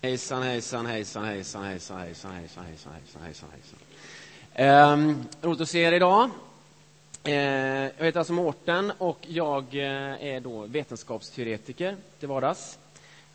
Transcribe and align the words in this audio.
Hejsan, 0.00 0.42
hejsan, 0.42 0.86
hejsan, 0.86 1.24
hejsan, 1.24 1.64
hejsan, 1.64 1.98
hejsan, 1.98 2.32
hejsan, 2.32 2.64
hejsan, 2.64 2.92
hejsan, 2.92 3.22
hejsan, 3.22 3.48
hejsan. 3.50 3.78
Eh, 4.54 5.16
roligt 5.42 5.60
att 5.60 5.68
se 5.68 5.80
er 5.80 5.92
idag. 5.92 6.30
Eh, 7.24 7.34
jag 7.34 8.04
heter 8.04 8.18
alltså 8.18 8.32
Mårten 8.32 8.92
och 8.98 9.18
jag 9.28 9.64
eh, 9.72 10.24
är 10.26 10.40
då 10.40 10.66
vetenskapsteoretiker 10.66 11.96
till 12.18 12.28
vardags. 12.28 12.78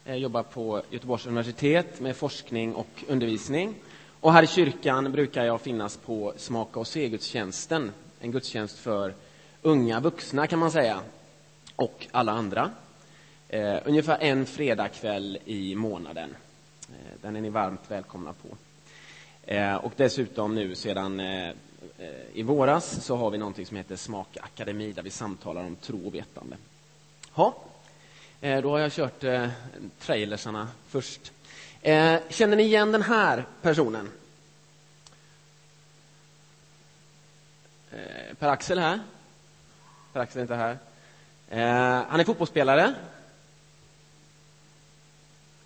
Jag 0.04 0.20
jobbar 0.20 0.44
på 0.44 0.81
Göteborgs 0.89 1.26
universitet 1.26 2.00
med 2.00 2.16
forskning 2.16 2.75
och 2.75 3.04
undervisning. 3.07 3.75
Och 4.20 4.34
här 4.34 4.43
i 4.43 4.48
kyrkan 4.48 5.11
brukar 5.11 5.45
jag 5.45 5.61
finnas 5.61 5.98
på 5.98 6.34
Smaka 6.38 6.80
och 6.80 6.88
se-gudstjänsten. 6.88 7.91
En 8.20 8.32
gudstjänst 8.32 8.80
för 8.80 9.14
unga 9.61 10.00
vuxna 10.00 10.48
kan 10.48 10.59
man 10.59 10.71
säga. 10.71 11.00
Och 11.75 12.07
alla 12.11 12.32
andra. 12.32 12.71
Eh, 13.50 13.77
ungefär 13.86 14.18
en 14.21 14.45
fredagkväll 14.45 15.38
i 15.45 15.75
månaden. 15.75 16.36
Eh, 16.94 17.18
den 17.21 17.36
är 17.36 17.41
ni 17.41 17.50
varmt 17.50 17.92
välkomna 17.92 18.33
på. 18.33 18.47
Eh, 19.43 19.75
och 19.75 19.93
dessutom 19.96 20.56
nu 20.56 20.75
sedan 20.75 21.19
eh, 21.19 21.52
i 22.33 22.43
våras 22.43 23.06
så 23.06 23.16
har 23.16 23.32
vi 23.32 23.38
någonting 23.38 23.66
som 23.66 23.78
heter 23.78 23.96
Smakakademi 23.96 24.92
där 24.92 25.04
vi 25.04 25.10
samtalar 25.10 25.64
om 25.64 25.75
tro 25.75 26.07
och 26.07 26.16
vetande. 26.16 26.57
Ha. 27.32 27.56
Då 28.42 28.69
har 28.69 28.79
jag 28.79 28.92
kört 28.92 29.24
trailersarna 30.00 30.68
först. 30.88 31.32
Känner 32.30 32.56
ni 32.56 32.64
igen 32.64 32.92
den 32.92 33.02
här 33.02 33.45
personen? 33.61 34.09
Per-Axel 38.39 38.80
här. 38.80 39.00
Per-Axel 40.14 40.38
är 40.38 40.41
inte 40.41 40.55
här. 40.55 40.78
Han 42.09 42.19
är 42.19 42.23
fotbollsspelare. 42.23 42.94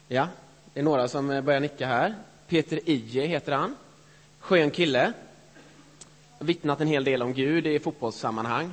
Ja, 0.08 0.28
det 0.78 0.82
är 0.82 0.84
några 0.84 1.08
som 1.08 1.28
börjar 1.28 1.60
nicka 1.60 1.88
här. 1.88 2.16
Peter 2.48 2.80
Ije 2.86 3.28
heter 3.28 3.52
han. 3.52 3.76
Skön 4.40 4.72
kille. 4.72 5.14
Vittnat 6.40 6.82
en 6.82 6.88
hel 6.88 7.04
del 7.04 7.22
om 7.22 7.34
Gud 7.34 7.68
i 7.68 7.80
fotbollssammanhang. 7.80 8.72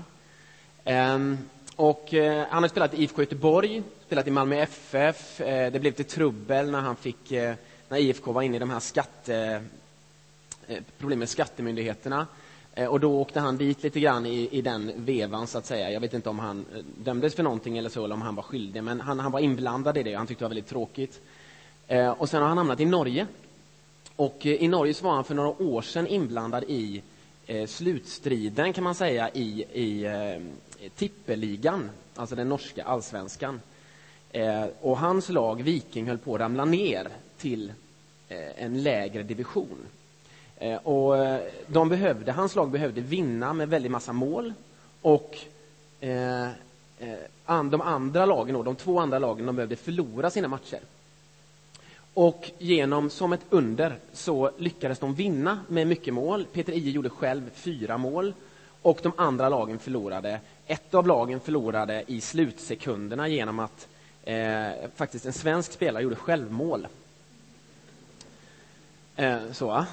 Ehm, 0.85 1.39
och 1.77 2.15
eh, 2.15 2.47
han 2.51 2.63
har 2.63 2.69
spelat 2.69 2.95
i 2.95 3.03
IFK 3.03 3.23
Göteborg, 3.23 3.83
spelat 4.07 4.27
i 4.27 4.31
Malmö 4.31 4.57
FF. 4.57 5.41
Eh, 5.41 5.73
det 5.73 5.81
blev 5.81 5.83
lite 5.83 6.05
trubbel 6.05 6.71
när 6.71 6.81
han 6.81 6.97
fick, 6.97 7.33
eh, 7.33 7.55
när 7.89 7.99
IFK 7.99 8.33
var 8.33 8.43
inne 8.43 8.57
i 8.57 8.61
de 8.61 8.71
här 8.71 8.81
skatte, 8.81 9.65
problemen 10.99 11.19
med 11.19 11.29
skattemyndigheterna. 11.29 12.27
Och 12.89 13.01
då 13.01 13.21
åkte 13.21 13.41
han 13.41 13.57
dit 13.57 13.83
lite 13.83 14.01
grann 14.01 14.27
i, 14.27 14.49
i 14.53 14.63
den 14.63 14.93
vevan, 14.97 15.47
så 15.47 15.59
att 15.59 15.67
säga. 15.67 15.91
Jag 15.91 16.01
vet 16.01 16.15
inte 16.15 16.29
om 16.29 16.39
han 16.39 16.67
dömdes 16.99 17.35
för 17.35 17.43
någonting 17.43 17.79
eller 17.79 17.91
så, 17.91 18.05
eller 18.05 18.15
om 18.15 18.23
han 18.23 18.35
var 18.35 18.43
skyldig, 18.43 18.83
men 18.83 19.01
han, 19.01 19.21
han 19.21 19.33
var 19.33 19.41
inblandad 19.41 19.99
i 19.99 20.03
det. 20.03 20.15
Han 20.15 20.27
tyckte 20.27 20.45
det 20.45 20.45
var 20.45 20.51
väldigt 20.51 20.71
tråkigt. 20.71 21.21
Eh, 21.89 22.11
och 22.11 22.29
sen 22.29 22.43
har 22.43 22.49
han 22.49 22.59
hamnat 22.59 22.81
i 22.81 22.85
Norge. 22.85 23.27
Och 24.17 24.47
eh, 24.47 24.53
i 24.53 24.69
Norge 24.69 24.95
så 24.95 25.05
var 25.05 25.15
han 25.15 25.25
för 25.25 25.35
några 25.35 25.63
år 25.63 25.83
sedan 25.83 26.07
inblandad 26.07 26.65
i 26.69 27.03
eh, 27.47 27.67
slutstriden, 27.67 28.73
kan 28.73 28.85
man 28.85 28.95
säga, 28.95 29.31
i, 29.31 29.65
i 29.73 30.05
eh, 30.05 30.89
tippeligan, 30.97 31.91
alltså 32.17 32.35
den 32.35 32.49
norska 32.49 32.85
allsvenskan. 32.85 33.61
Eh, 34.31 34.65
och 34.81 34.99
hans 34.99 35.29
lag, 35.29 35.63
Viking, 35.63 36.07
höll 36.07 36.19
på 36.19 36.35
att 36.35 36.41
ramla 36.41 36.65
ner 36.65 37.09
till 37.39 37.73
eh, 38.29 38.65
en 38.65 38.83
lägre 38.83 39.23
division. 39.23 39.79
och 40.83 41.15
de 41.67 41.89
behövde, 41.89 42.33
hans 42.33 42.55
lag 42.55 42.71
behövde 42.71 43.01
vinna 43.01 43.53
med 43.53 43.69
väldigt 43.69 43.93
massa 43.93 44.13
mål. 44.13 44.53
Och 45.03 45.39
de 47.47 47.81
andra 47.81 48.27
lagen, 48.27 48.65
de 48.65 48.77
två 48.77 48.99
andra 48.99 49.19
lagen, 49.19 49.47
de 49.47 49.57
behövde 49.57 49.77
förlora 49.77 50.31
sina 50.31 50.49
matcher. 50.49 50.81
Och 52.15 52.51
genom, 52.59 53.11
som 53.11 53.33
ett 53.33 53.47
under, 53.51 53.97
så 54.13 54.51
lyckades 54.59 54.99
de 54.99 55.15
vinna 55.15 55.61
med 55.69 55.87
mycket 55.87 56.15
mål. 56.15 56.47
Peter 56.53 56.73
Ije 56.73 56.91
gjorde 56.91 57.11
själv 57.11 57.51
fyra 57.55 57.99
mål 57.99 58.35
och 58.83 58.99
de 59.03 59.13
andra 59.17 59.49
lagen 59.49 59.79
förlorade. 59.79 60.41
Ett 60.67 60.95
av 60.95 61.07
lagen 61.07 61.41
förlorade 61.41 62.05
i 62.07 62.21
slutsekunderna 62.21 63.29
genom 63.29 63.59
att 63.59 63.89
eh, 64.23 64.69
faktiskt 64.97 65.27
en 65.27 65.33
svensk 65.33 65.73
spelare 65.73 66.03
gjorde 66.03 66.17
självmål. 66.17 66.87
Eh, 69.17 69.53
så. 69.53 69.85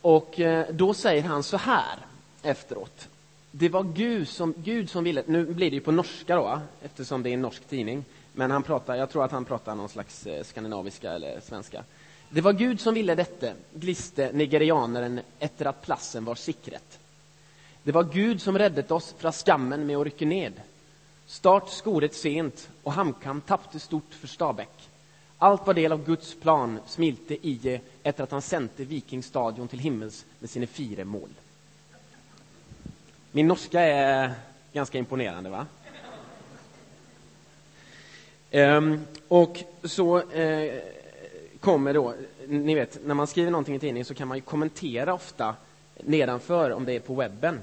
Och 0.00 0.40
eh, 0.40 0.66
då 0.70 0.94
säger 0.94 1.22
han 1.22 1.42
så 1.42 1.56
här 1.56 1.98
efteråt. 2.42 3.08
Det 3.50 3.68
var 3.68 3.82
Gud 3.82 4.28
som, 4.28 4.54
Gud 4.56 4.90
som 4.90 5.04
ville, 5.04 5.22
nu 5.26 5.44
blir 5.44 5.70
det 5.70 5.74
ju 5.74 5.80
på 5.80 5.92
norska 5.92 6.36
då, 6.36 6.60
eftersom 6.82 7.22
det 7.22 7.30
är 7.30 7.34
en 7.34 7.42
norsk 7.42 7.68
tidning. 7.68 8.04
Men 8.38 8.50
han 8.50 8.62
pratar, 8.62 8.94
jag 8.94 9.10
tror 9.10 9.24
att 9.24 9.32
han 9.32 9.44
pratar 9.44 9.74
någon 9.74 9.88
slags 9.88 10.26
eh, 10.26 10.44
skandinaviska 10.44 11.12
eller 11.12 11.40
svenska. 11.40 11.84
Det 12.30 12.40
var 12.40 12.52
Gud 12.52 12.80
som 12.80 12.94
ville 12.94 13.14
detta, 13.14 13.52
gliste 13.74 14.30
nigerianaren 14.32 15.20
efter 15.38 15.66
att 15.66 15.82
platsen 15.82 16.24
var 16.24 16.34
sikret. 16.34 16.98
Det 17.82 17.92
var 17.92 18.04
Gud 18.04 18.42
som 18.42 18.58
räddet 18.58 18.90
oss 18.90 19.14
från 19.18 19.32
skammen 19.32 19.86
med 19.86 19.96
att 19.96 20.04
rycka 20.04 20.26
ned. 20.26 20.52
Start 21.26 21.70
skoret 21.70 22.14
sent 22.14 22.68
och 22.82 22.92
HamKam 22.92 23.40
tappte 23.40 23.80
stort 23.80 24.14
för 24.14 24.26
Stabäck. 24.26 24.88
Allt 25.38 25.66
var 25.66 25.74
del 25.74 25.92
av 25.92 26.04
Guds 26.04 26.34
plan, 26.40 26.80
smilte 26.86 27.46
Ije 27.48 27.80
efter 28.02 28.24
att 28.24 28.30
han 28.30 28.42
sände 28.42 28.84
Vikingstadion 28.84 29.68
till 29.68 29.78
himmels 29.78 30.24
med 30.38 30.50
sina 30.50 30.66
fyra 30.66 31.04
mål. 31.04 31.30
Min 33.32 33.48
norska 33.48 33.80
är 33.80 34.34
ganska 34.72 34.98
imponerande, 34.98 35.50
va? 35.50 35.66
Ehm, 38.50 39.04
och 39.28 39.64
så 39.84 40.30
eh, 40.30 40.82
kommer 41.60 41.94
då, 41.94 42.14
ni 42.46 42.74
vet, 42.74 43.06
när 43.06 43.14
man 43.14 43.26
skriver 43.26 43.50
någonting 43.50 43.74
i 43.74 43.78
tidningen 43.78 44.04
så 44.04 44.14
kan 44.14 44.28
man 44.28 44.36
ju 44.36 44.42
kommentera 44.42 45.14
ofta 45.14 45.54
nedanför 45.96 46.70
om 46.70 46.84
det 46.84 46.92
är 46.92 47.00
på 47.00 47.14
webben. 47.14 47.60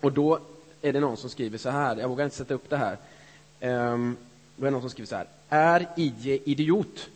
Och 0.00 0.12
då 0.12 0.38
är 0.82 0.92
det 0.92 1.00
någon 1.00 1.16
som 1.16 1.30
skriver 1.30 1.58
så 1.58 1.70
här, 1.70 1.96
jag 1.96 2.08
vågar 2.08 2.24
inte 2.24 2.36
sätta 2.36 2.54
upp 2.54 2.70
det 2.70 2.76
här. 2.76 2.96
Ehm, 3.60 4.16
då 4.56 4.62
är 4.62 4.66
det 4.66 4.70
någon 4.70 4.80
som 4.80 4.90
skriver 4.90 5.08
så 5.08 5.16
här, 5.16 5.26
är 5.48 5.88
Idje 5.96 6.38
idiot? 6.44 7.08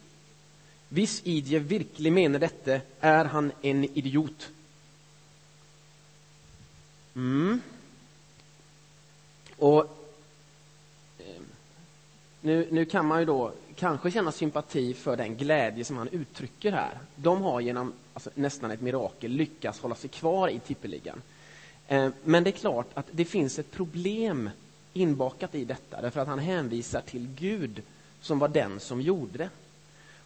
Viss 0.89 1.21
Idje 1.25 1.59
verkligen 1.59 2.15
menar 2.15 2.39
detta, 2.39 2.81
är 3.01 3.25
han 3.25 3.53
en 3.63 3.85
idiot? 3.85 4.51
Mm. 7.17 7.61
Och 9.57 10.04
nu, 12.45 12.69
nu 12.71 12.85
kan 12.85 13.07
man 13.07 13.19
ju 13.19 13.25
då 13.25 13.53
kanske 13.75 14.11
känna 14.11 14.33
sympati 14.33 14.95
för 14.95 15.17
den 15.17 15.37
glädje 15.37 15.85
som 15.85 15.97
han 15.97 16.09
uttrycker 16.09 16.73
här. 16.73 16.99
De 17.17 17.43
har 17.43 17.61
genom 17.61 17.93
alltså, 18.15 18.31
nästan 18.35 18.71
ett 18.71 18.81
mirakel 18.81 19.31
lyckats 19.31 19.81
hålla 19.81 19.95
sig 19.95 20.11
kvar 20.11 20.49
i 20.49 20.59
tippeligan. 20.59 21.23
Eh, 21.89 22.09
men 22.25 22.45
det 22.45 22.51
är 22.51 22.53
klart 22.53 22.87
att 22.95 23.07
det 23.11 23.25
finns 23.25 23.59
ett 23.59 23.71
problem 23.71 24.51
inbakat 24.93 25.55
i 25.55 25.65
detta, 25.65 26.03
därför 26.03 26.21
att 26.21 26.29
han 26.29 26.39
hänvisar 26.39 27.01
till 27.01 27.29
Gud 27.39 27.83
som 28.21 28.39
var 28.39 28.49
den 28.49 28.81
som 28.81 29.01
gjorde 29.01 29.39
det. 29.39 29.49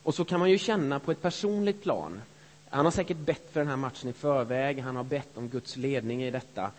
Och 0.02 0.14
så 0.14 0.24
kan 0.24 0.40
man 0.40 0.50
ju 0.50 0.58
känna 0.58 0.98
på 0.98 1.12
ett 1.12 1.22
personligt 1.22 1.82
plan. 1.82 2.20
Han 2.68 2.84
har 2.84 2.92
säkert 2.92 3.16
bett 3.16 3.52
för 3.52 3.60
den 3.60 3.68
här 3.68 3.76
matchen 3.76 4.10
i 4.10 4.12
förväg, 4.12 4.78
han 4.80 4.96
har 4.96 5.04
bett 5.04 5.36
om 5.36 5.48
Guds 5.48 5.76
ledning 5.76 6.24
i 6.24 6.30
detta. 6.30 6.70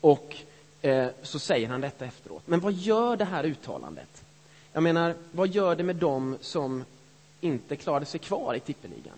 Och 0.00 0.36
eh, 0.82 1.08
så 1.22 1.38
säger 1.38 1.68
han 1.68 1.80
detta 1.80 2.04
efteråt. 2.04 2.42
Men 2.46 2.60
vad 2.60 2.72
gör 2.72 3.16
det 3.16 3.24
här 3.24 3.44
uttalandet? 3.44 4.24
Jag 4.78 4.82
menar, 4.82 5.14
vad 5.32 5.48
gör 5.48 5.76
det 5.76 5.82
med 5.82 5.96
dem 5.96 6.38
som 6.40 6.84
inte 7.40 7.76
klarade 7.76 8.06
sig 8.06 8.20
kvar 8.20 8.54
i 8.54 8.60
tippeligan? 8.60 9.14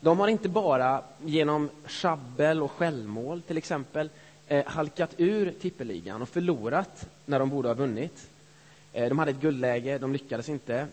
De 0.00 0.18
har 0.18 0.28
inte 0.28 0.48
bara 0.48 1.02
genom 1.24 1.70
schabbel 1.84 2.62
och 2.62 2.70
självmål 2.70 3.42
till 3.42 3.56
exempel 3.56 4.10
eh, 4.46 4.66
halkat 4.66 5.10
ur 5.16 5.54
tippeligan 5.60 6.22
och 6.22 6.28
förlorat 6.28 7.08
när 7.26 7.38
de 7.38 7.50
borde 7.50 7.68
ha 7.68 7.74
vunnit. 7.74 8.28
Eh, 8.92 9.08
de 9.08 9.18
hade 9.18 9.30
ett 9.30 9.40
guldläge, 9.40 9.98
de 9.98 10.12
lyckades 10.12 10.48
inte. 10.48 10.86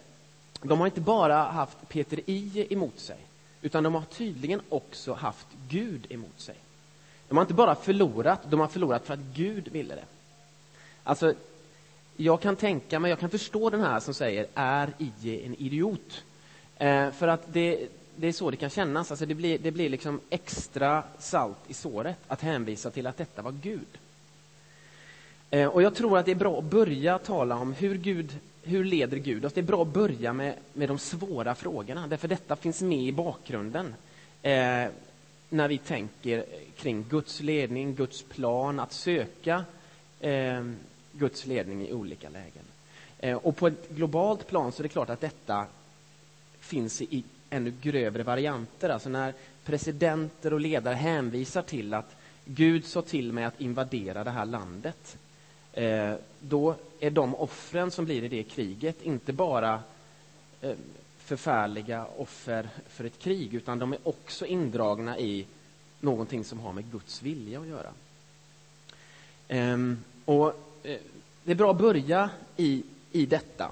De 0.61 0.79
har 0.79 0.87
inte 0.87 1.01
bara 1.01 1.43
haft 1.43 1.77
Peter 1.87 2.19
I 2.25 2.67
emot 2.69 2.99
sig, 2.99 3.17
utan 3.61 3.83
de 3.83 3.95
har 3.95 4.03
tydligen 4.11 4.61
också 4.69 5.13
haft 5.13 5.47
Gud 5.67 6.05
emot 6.09 6.39
sig. 6.39 6.55
De 7.27 7.37
har 7.37 7.43
inte 7.43 7.53
bara 7.53 7.75
förlorat, 7.75 8.39
de 8.49 8.59
har 8.59 8.67
förlorat 8.67 9.05
för 9.05 9.13
att 9.13 9.19
Gud 9.33 9.67
ville 9.67 9.95
det. 9.95 10.05
Alltså, 11.03 11.33
jag 12.21 12.41
kan 12.41 12.55
tänka 12.55 12.99
mig, 12.99 13.09
jag 13.09 13.19
kan 13.19 13.29
förstå 13.29 13.69
den 13.69 13.81
här 13.81 13.99
som 13.99 14.13
säger 14.13 14.45
är 14.55 14.89
IE 14.97 15.45
en 15.45 15.55
idiot? 15.55 16.23
Eh, 16.77 17.11
för 17.11 17.27
att 17.27 17.53
det, 17.53 17.87
det 18.15 18.27
är 18.27 18.31
så 18.31 18.51
det 18.51 18.57
kan 18.57 18.69
kännas. 18.69 19.11
Alltså 19.11 19.25
det 19.25 19.35
blir, 19.35 19.59
det 19.59 19.71
blir 19.71 19.89
liksom 19.89 20.19
extra 20.29 21.03
salt 21.19 21.57
i 21.67 21.73
såret 21.73 22.17
att 22.27 22.41
hänvisa 22.41 22.91
till 22.91 23.07
att 23.07 23.17
detta 23.17 23.41
var 23.41 23.51
Gud. 23.51 23.87
Eh, 25.49 25.67
och 25.67 25.81
jag 25.81 25.95
tror 25.95 26.17
att 26.17 26.25
det 26.25 26.31
är 26.31 26.35
bra 26.35 26.59
att 26.59 26.63
börja 26.63 27.17
tala 27.17 27.55
om 27.55 27.73
hur 27.73 27.97
Gud 27.97 28.39
hur 28.63 28.83
leder 28.83 29.17
Gud 29.17 29.45
oss? 29.45 29.53
Det 29.53 29.61
är 29.61 29.63
bra 29.63 29.81
att 29.81 29.93
börja 29.93 30.33
med, 30.33 30.55
med 30.73 30.89
de 30.89 30.99
svåra 30.99 31.55
frågorna, 31.55 32.07
därför 32.07 32.27
detta 32.27 32.55
finns 32.55 32.81
med 32.81 32.99
i 32.99 33.11
bakgrunden 33.11 33.95
eh, 34.41 34.85
när 35.49 35.67
vi 35.67 35.77
tänker 35.77 36.45
kring 36.77 37.05
Guds 37.09 37.39
ledning, 37.41 37.95
Guds 37.95 38.23
plan, 38.23 38.79
att 38.79 38.93
söka 38.93 39.65
eh, 40.19 40.63
Guds 41.19 41.45
ledning 41.45 41.87
i 41.87 41.93
olika 41.93 42.29
lägen. 42.29 42.63
Eh, 43.19 43.37
och 43.37 43.57
på 43.57 43.67
ett 43.67 43.89
globalt 43.89 44.47
plan 44.47 44.71
så 44.71 44.81
är 44.81 44.83
det 44.83 44.89
klart 44.89 45.09
att 45.09 45.21
detta 45.21 45.65
finns 46.59 47.01
i 47.01 47.23
ännu 47.49 47.73
grövre 47.81 48.23
varianter. 48.23 48.89
Alltså 48.89 49.09
när 49.09 49.33
presidenter 49.65 50.53
och 50.53 50.59
ledare 50.59 50.95
hänvisar 50.95 51.61
till 51.61 51.93
att 51.93 52.15
Gud 52.45 52.85
sa 52.85 53.01
till 53.01 53.33
mig 53.33 53.43
att 53.43 53.61
invadera 53.61 54.23
det 54.23 54.31
här 54.31 54.45
landet. 54.45 55.17
Eh, 55.73 56.13
då 56.39 56.75
är 56.99 57.09
de 57.11 57.35
offren 57.35 57.91
som 57.91 58.05
blir 58.05 58.23
i 58.23 58.27
det 58.27 58.43
kriget 58.43 59.01
inte 59.01 59.33
bara 59.33 59.81
eh, 60.61 60.75
förfärliga 61.17 62.05
offer 62.17 62.69
för 62.87 63.03
ett 63.03 63.19
krig, 63.19 63.53
utan 63.53 63.79
de 63.79 63.93
är 63.93 63.99
också 64.03 64.45
indragna 64.45 65.19
i 65.19 65.45
någonting 65.99 66.43
som 66.43 66.59
har 66.59 66.73
med 66.73 66.91
Guds 66.91 67.21
vilja 67.21 67.59
att 67.59 67.67
göra. 67.67 67.91
Ehm, 69.47 70.03
och 70.25 70.68
Eh, 70.83 70.97
det 71.43 71.51
är 71.51 71.55
bra 71.55 71.71
att 71.71 71.77
börja 71.77 72.29
i, 72.57 72.83
i 73.11 73.25
detta. 73.25 73.71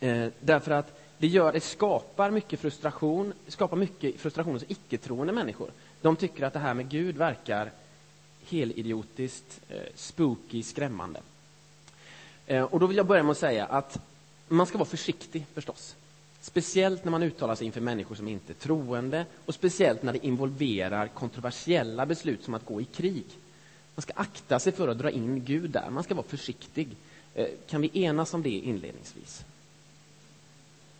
Eh, 0.00 0.26
därför 0.40 0.70
att 0.70 1.00
det, 1.18 1.26
gör, 1.26 1.52
det 1.52 1.60
skapar 1.60 2.30
mycket 2.30 2.60
frustration, 2.60 3.32
skapar 3.48 3.76
mycket 3.76 4.20
frustration 4.20 4.52
hos 4.52 4.64
icke-troende 4.68 5.32
människor. 5.32 5.70
De 6.00 6.16
tycker 6.16 6.44
att 6.44 6.52
det 6.52 6.58
här 6.58 6.74
med 6.74 6.88
Gud 6.88 7.16
verkar 7.16 7.70
helidiotiskt, 8.48 9.60
eh, 9.68 9.76
spooky, 9.94 10.62
skrämmande. 10.62 11.20
Eh, 12.46 12.62
och 12.62 12.80
då 12.80 12.86
vill 12.86 12.96
jag 12.96 13.06
börja 13.06 13.22
med 13.22 13.30
att 13.30 13.38
säga 13.38 13.66
att 13.66 13.98
man 14.48 14.66
ska 14.66 14.78
vara 14.78 14.88
försiktig 14.88 15.46
förstås. 15.54 15.96
Speciellt 16.40 17.04
när 17.04 17.10
man 17.10 17.22
uttalar 17.22 17.54
sig 17.54 17.66
inför 17.66 17.80
människor 17.80 18.14
som 18.14 18.28
inte 18.28 18.52
är 18.52 18.54
troende 18.54 19.26
och 19.46 19.54
speciellt 19.54 20.02
när 20.02 20.12
det 20.12 20.26
involverar 20.26 21.08
kontroversiella 21.08 22.06
beslut 22.06 22.44
som 22.44 22.54
att 22.54 22.66
gå 22.66 22.80
i 22.80 22.84
krig. 22.84 23.24
Man 23.94 24.02
ska 24.02 24.12
akta 24.16 24.58
sig 24.58 24.72
för 24.72 24.88
att 24.88 24.98
dra 24.98 25.10
in 25.10 25.44
Gud 25.44 25.70
där. 25.70 25.90
Man 25.90 26.02
ska 26.04 26.14
vara 26.14 26.26
försiktig. 26.26 26.88
Eh, 27.34 27.46
kan 27.68 27.80
vi 27.80 27.90
enas 28.02 28.34
om 28.34 28.42
det 28.42 28.50
inledningsvis? 28.50 29.44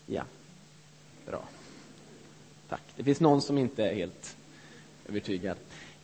Ja. 0.07 0.23
Bra. 1.27 1.43
Tack. 2.69 2.83
Det 2.97 3.05
finns 3.05 3.21
någon 3.21 3.43
som 3.43 3.59
inte 3.59 3.85
är 3.85 3.95
helt 3.95 4.37
övertygad. 5.09 5.57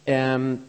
Ehm, 0.04 0.66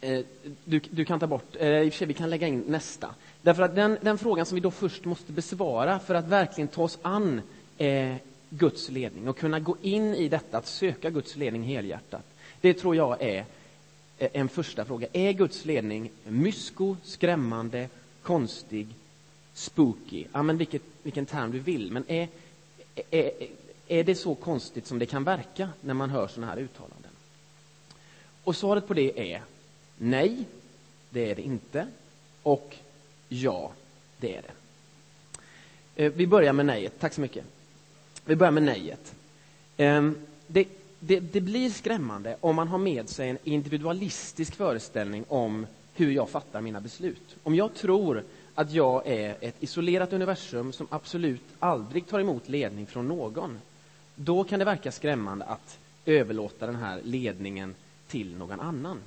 eh, 0.00 0.24
du, 0.64 0.80
du 0.90 1.04
kan 1.04 1.20
ta 1.20 1.26
bort, 1.26 1.56
eh, 1.56 1.68
i 1.68 1.88
och 1.88 1.92
för 1.92 1.98
sig, 1.98 2.06
vi 2.06 2.14
kan 2.14 2.30
lägga 2.30 2.46
in 2.46 2.64
nästa. 2.66 3.14
Därför 3.42 3.62
att 3.62 3.74
den, 3.74 3.98
den 4.00 4.18
frågan 4.18 4.46
som 4.46 4.54
vi 4.54 4.60
då 4.60 4.70
först 4.70 5.04
måste 5.04 5.32
besvara 5.32 5.98
för 5.98 6.14
att 6.14 6.28
verkligen 6.28 6.68
ta 6.68 6.82
oss 6.82 6.98
an 7.02 7.40
eh, 7.78 8.16
Guds 8.50 8.88
ledning 8.88 9.28
och 9.28 9.38
kunna 9.38 9.60
gå 9.60 9.76
in 9.82 10.14
i 10.14 10.28
detta, 10.28 10.58
att 10.58 10.66
söka 10.66 11.10
Guds 11.10 11.36
ledning 11.36 11.62
helhjärtat. 11.62 12.24
Det 12.60 12.74
tror 12.74 12.96
jag 12.96 13.22
är 13.22 13.44
Eh, 14.18 14.28
en 14.32 14.48
första 14.48 14.84
fråga. 14.84 15.08
Är 15.12 15.32
Guds 15.32 15.64
ledning 15.64 16.10
mysko, 16.24 16.96
skrämmande, 17.02 17.88
konstig, 18.22 18.86
spooky? 19.54 20.24
Ja, 20.32 20.42
men 20.42 20.56
vilket, 20.56 20.82
vilken 21.02 21.26
term 21.26 21.52
du 21.52 21.58
vill. 21.58 21.92
Men 21.92 22.04
är, 22.08 22.28
är, 23.10 23.30
är 23.88 24.04
det 24.04 24.14
så 24.14 24.34
konstigt 24.34 24.86
som 24.86 24.98
det 24.98 25.06
kan 25.06 25.24
verka 25.24 25.68
när 25.80 25.94
man 25.94 26.10
hör 26.10 26.28
sådana 26.28 26.52
här 26.52 26.58
uttalanden? 26.58 27.10
Och 28.44 28.56
svaret 28.56 28.86
på 28.86 28.94
det 28.94 29.32
är 29.34 29.42
nej, 29.98 30.44
det 31.10 31.30
är 31.30 31.34
det 31.34 31.42
inte. 31.42 31.86
Och 32.42 32.76
ja, 33.28 33.72
det 34.18 34.36
är 34.36 34.42
det. 34.42 34.52
Eh, 36.04 36.12
vi 36.12 36.26
börjar 36.26 36.52
med 36.52 36.66
nejet. 36.66 37.00
Tack 37.00 37.14
så 37.14 37.20
mycket. 37.20 37.44
Vi 38.24 38.36
börjar 38.36 38.52
med 38.52 38.62
nejet. 38.62 39.14
Ehm, 39.76 40.16
det, 40.46 40.68
det, 41.00 41.20
det, 41.20 41.40
blir 41.40 41.70
skrämmande 41.70 42.36
om 42.40 42.56
man 42.56 42.68
har 42.68 42.78
med 42.78 43.08
sig 43.08 43.28
en 43.28 43.38
individualistisk 43.44 44.54
föreställning 44.54 45.24
om 45.28 45.66
hur 45.94 46.10
jag 46.10 46.28
fattar 46.28 46.60
mina 46.60 46.80
beslut. 46.80 47.36
Om 47.42 47.54
jag 47.54 47.74
tror 47.74 48.24
att 48.54 48.72
jag 48.72 49.06
är 49.06 49.36
ett 49.40 49.62
isolerat 49.62 50.12
universum 50.12 50.72
som 50.72 50.86
absolut 50.90 51.44
aldrig 51.58 52.06
tar 52.06 52.20
emot 52.20 52.48
ledning 52.48 52.86
från 52.86 53.08
någon, 53.08 53.58
då 54.14 54.44
kan 54.44 54.58
det 54.58 54.64
verka 54.64 54.92
skrämmande 54.92 55.44
att 55.44 55.78
överlåta 56.06 56.66
den 56.66 56.76
här 56.76 57.00
ledningen 57.04 57.74
till 58.06 58.36
någon 58.36 58.60
annan. 58.60 58.98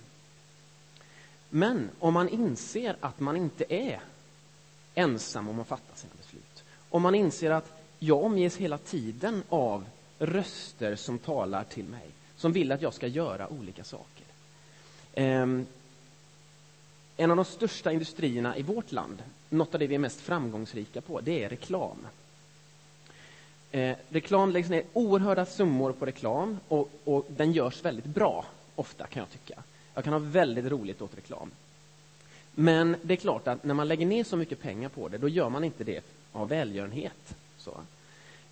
Men 1.49 1.89
om 1.99 2.13
man 2.13 2.29
inser 2.29 2.95
att 2.99 3.19
man 3.19 3.37
inte 3.37 3.65
är 3.69 3.99
ensam 4.95 5.49
om 5.49 5.59
att 5.59 5.67
fatta 5.67 5.95
sina 5.95 6.13
beslut, 6.17 6.63
om 6.89 7.01
man 7.01 7.15
inser 7.15 7.51
att 7.51 7.81
jag 7.99 8.23
omges 8.23 8.57
hela 8.57 8.77
tiden 8.77 9.43
av 9.49 9.85
röster 10.21 10.95
som 10.95 11.19
talar 11.19 11.63
till 11.63 11.85
mig, 11.85 12.05
som 12.35 12.51
vill 12.51 12.71
att 12.71 12.81
jag 12.81 12.93
ska 12.93 13.07
göra 13.07 13.47
olika 13.47 13.83
saker. 13.83 14.25
Ehm, 15.13 15.65
en 17.17 17.31
av 17.31 17.37
de 17.37 17.45
största 17.45 17.91
industrierna 17.91 18.57
i 18.57 18.61
vårt 18.61 18.91
land, 18.91 19.23
något 19.49 19.73
av 19.73 19.79
det 19.79 19.87
vi 19.87 19.95
är 19.95 19.99
mest 19.99 20.21
framgångsrika 20.21 21.01
på, 21.01 21.21
det 21.21 21.43
är 21.43 21.49
reklam. 21.49 22.07
Eh, 23.71 23.97
reklam 24.09 24.51
läggs 24.51 24.69
ner 24.69 24.83
oerhörda 24.93 25.45
summor 25.45 25.91
på 25.91 26.05
reklam 26.05 26.59
och, 26.67 26.91
och, 27.03 27.25
den 27.29 27.51
görs 27.51 27.85
väldigt 27.85 28.05
bra, 28.05 28.45
ofta 28.75 29.07
kan 29.07 29.19
jag 29.19 29.29
tycka. 29.29 29.63
Jag 29.93 30.03
kan 30.03 30.13
ha 30.13 30.19
väldigt 30.19 30.65
roligt 30.65 31.01
åt 31.01 31.17
reklam. 31.17 31.51
Men 32.55 32.95
det 33.01 33.13
är 33.13 33.17
klart 33.17 33.47
att 33.47 33.63
när 33.63 33.73
man 33.73 33.87
lägger 33.87 34.05
ner 34.05 34.23
så 34.23 34.37
mycket 34.37 34.61
pengar 34.61 34.89
på 34.89 35.07
det, 35.07 35.17
då 35.17 35.29
gör 35.29 35.49
man 35.49 35.63
inte 35.63 35.83
det 35.83 36.05
av 36.31 36.49
välgörenhet. 36.49 37.35
Så. 37.57 37.81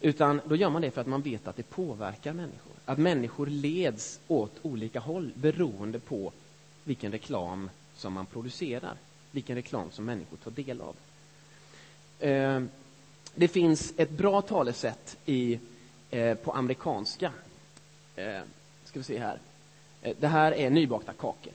Utan 0.02 0.42
då 0.46 0.56
gör 0.56 0.70
man 0.70 0.82
det 0.82 0.92
för 0.92 1.02
att 1.02 1.08
man 1.08 1.22
vet 1.22 1.48
att 1.48 1.56
det 1.56 1.70
påverkar 1.70 2.34
människor. 2.34 2.74
Att 2.86 2.98
människor 2.98 3.48
leds 3.48 4.20
åt 4.28 4.52
olika 4.62 5.00
håll 5.00 5.32
beroende 5.36 6.00
på 6.00 6.32
vilken 6.84 7.12
reklam 7.12 7.70
som 7.96 8.14
man 8.14 8.26
producerar. 8.26 8.94
Vilken 9.32 9.56
reklam 9.56 9.92
som 9.92 10.06
människor 10.06 10.38
tar 10.38 10.52
del 10.52 10.82
av. 10.82 10.96
Ehm, 12.20 12.70
det 13.36 13.48
finns 13.48 13.94
ett 13.98 14.10
bra 14.10 14.42
talesätt 14.42 15.18
i, 15.26 15.60
eh, 16.10 16.36
på 16.36 16.52
amerikanska. 16.52 17.32
Ehm, 18.16 18.44
ska 18.86 19.00
vi 19.00 19.04
se 19.04 19.20
här. 19.20 19.40
Eh, 20.02 20.16
det 20.20 20.28
här 20.28 20.52
är 20.52 20.70
nybakta 20.70 21.14
kakor. 21.14 21.54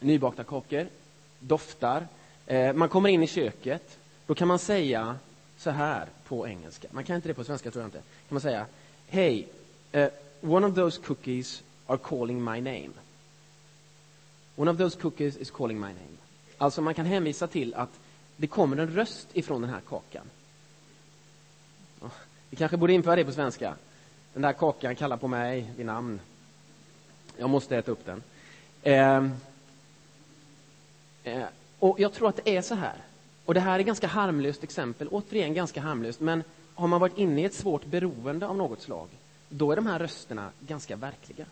Nybakta 0.00 0.44
kakor 0.44 0.86
doftar. 1.38 2.06
Eh, 2.46 2.72
man 2.72 2.88
kommer 2.88 3.08
in 3.08 3.22
i 3.22 3.26
köket. 3.26 3.98
Då 4.26 4.34
kan 4.34 4.48
man 4.48 4.58
säga 4.58 5.18
så 5.58 5.70
här 5.70 6.06
på 6.24 6.48
engelska. 6.48 6.88
Man 6.90 7.04
kan 7.04 7.16
inte 7.16 7.28
det 7.28 7.34
på 7.34 7.44
svenska, 7.44 7.70
tror 7.70 7.82
jag 7.82 7.86
inte. 7.88 7.98
kan 7.98 8.34
man 8.34 8.40
säga 8.40 8.66
Hey, 9.08 9.46
uh, 9.92 10.08
one 10.40 10.66
of 10.66 10.74
those 10.74 11.00
cookies 11.00 11.62
are 11.86 11.98
calling 11.98 12.44
my 12.44 12.60
name. 12.60 12.90
One 14.56 14.70
of 14.70 14.78
those 14.78 14.98
cookies 14.98 15.36
is 15.36 15.50
calling 15.50 15.80
my 15.80 15.86
name. 15.86 16.16
Alltså 16.58 16.82
man 16.82 16.94
kan 16.94 17.06
hänvisa 17.06 17.46
till 17.46 17.74
att 17.74 18.00
det 18.36 18.46
kommer 18.46 18.76
en 18.76 18.90
röst 18.90 19.28
ifrån 19.32 19.60
den 19.60 19.70
här 19.70 19.80
kakan. 19.80 20.24
Oh, 22.00 22.10
vi 22.50 22.56
kanske 22.56 22.76
borde 22.76 22.92
införa 22.92 23.16
det 23.16 23.24
på 23.24 23.32
svenska. 23.32 23.74
Den 24.32 24.42
där 24.42 24.52
kakan 24.52 24.96
kallar 24.96 25.16
på 25.16 25.28
mig 25.28 25.72
vid 25.76 25.86
namn. 25.86 26.20
Jag 27.36 27.50
måste 27.50 27.76
äta 27.76 27.92
upp 27.92 28.06
den. 28.06 28.22
Eh, 28.82 29.24
eh, 31.24 31.46
och 31.78 32.00
jag 32.00 32.12
tror 32.12 32.28
att 32.28 32.44
det 32.44 32.56
är 32.56 32.62
så 32.62 32.74
här 32.74 32.96
och 33.48 33.54
det 33.54 33.60
här 33.60 33.74
är 33.74 33.80
ett 33.80 33.86
ganska 33.86 34.06
harmlöst 34.06 34.64
exempel, 34.64 35.08
återigen 35.08 35.54
ganska 35.54 35.80
harmlöst, 35.80 36.20
men 36.20 36.42
har 36.74 36.88
man 36.88 37.00
varit 37.00 37.18
inne 37.18 37.40
i 37.40 37.44
ett 37.44 37.54
svårt 37.54 37.84
beroende 37.84 38.46
av 38.46 38.56
något 38.56 38.82
slag, 38.82 39.08
då 39.48 39.72
är 39.72 39.76
de 39.76 39.86
här 39.86 39.98
rösterna 39.98 40.50
ganska 40.60 40.96
verkliga. 40.96 41.46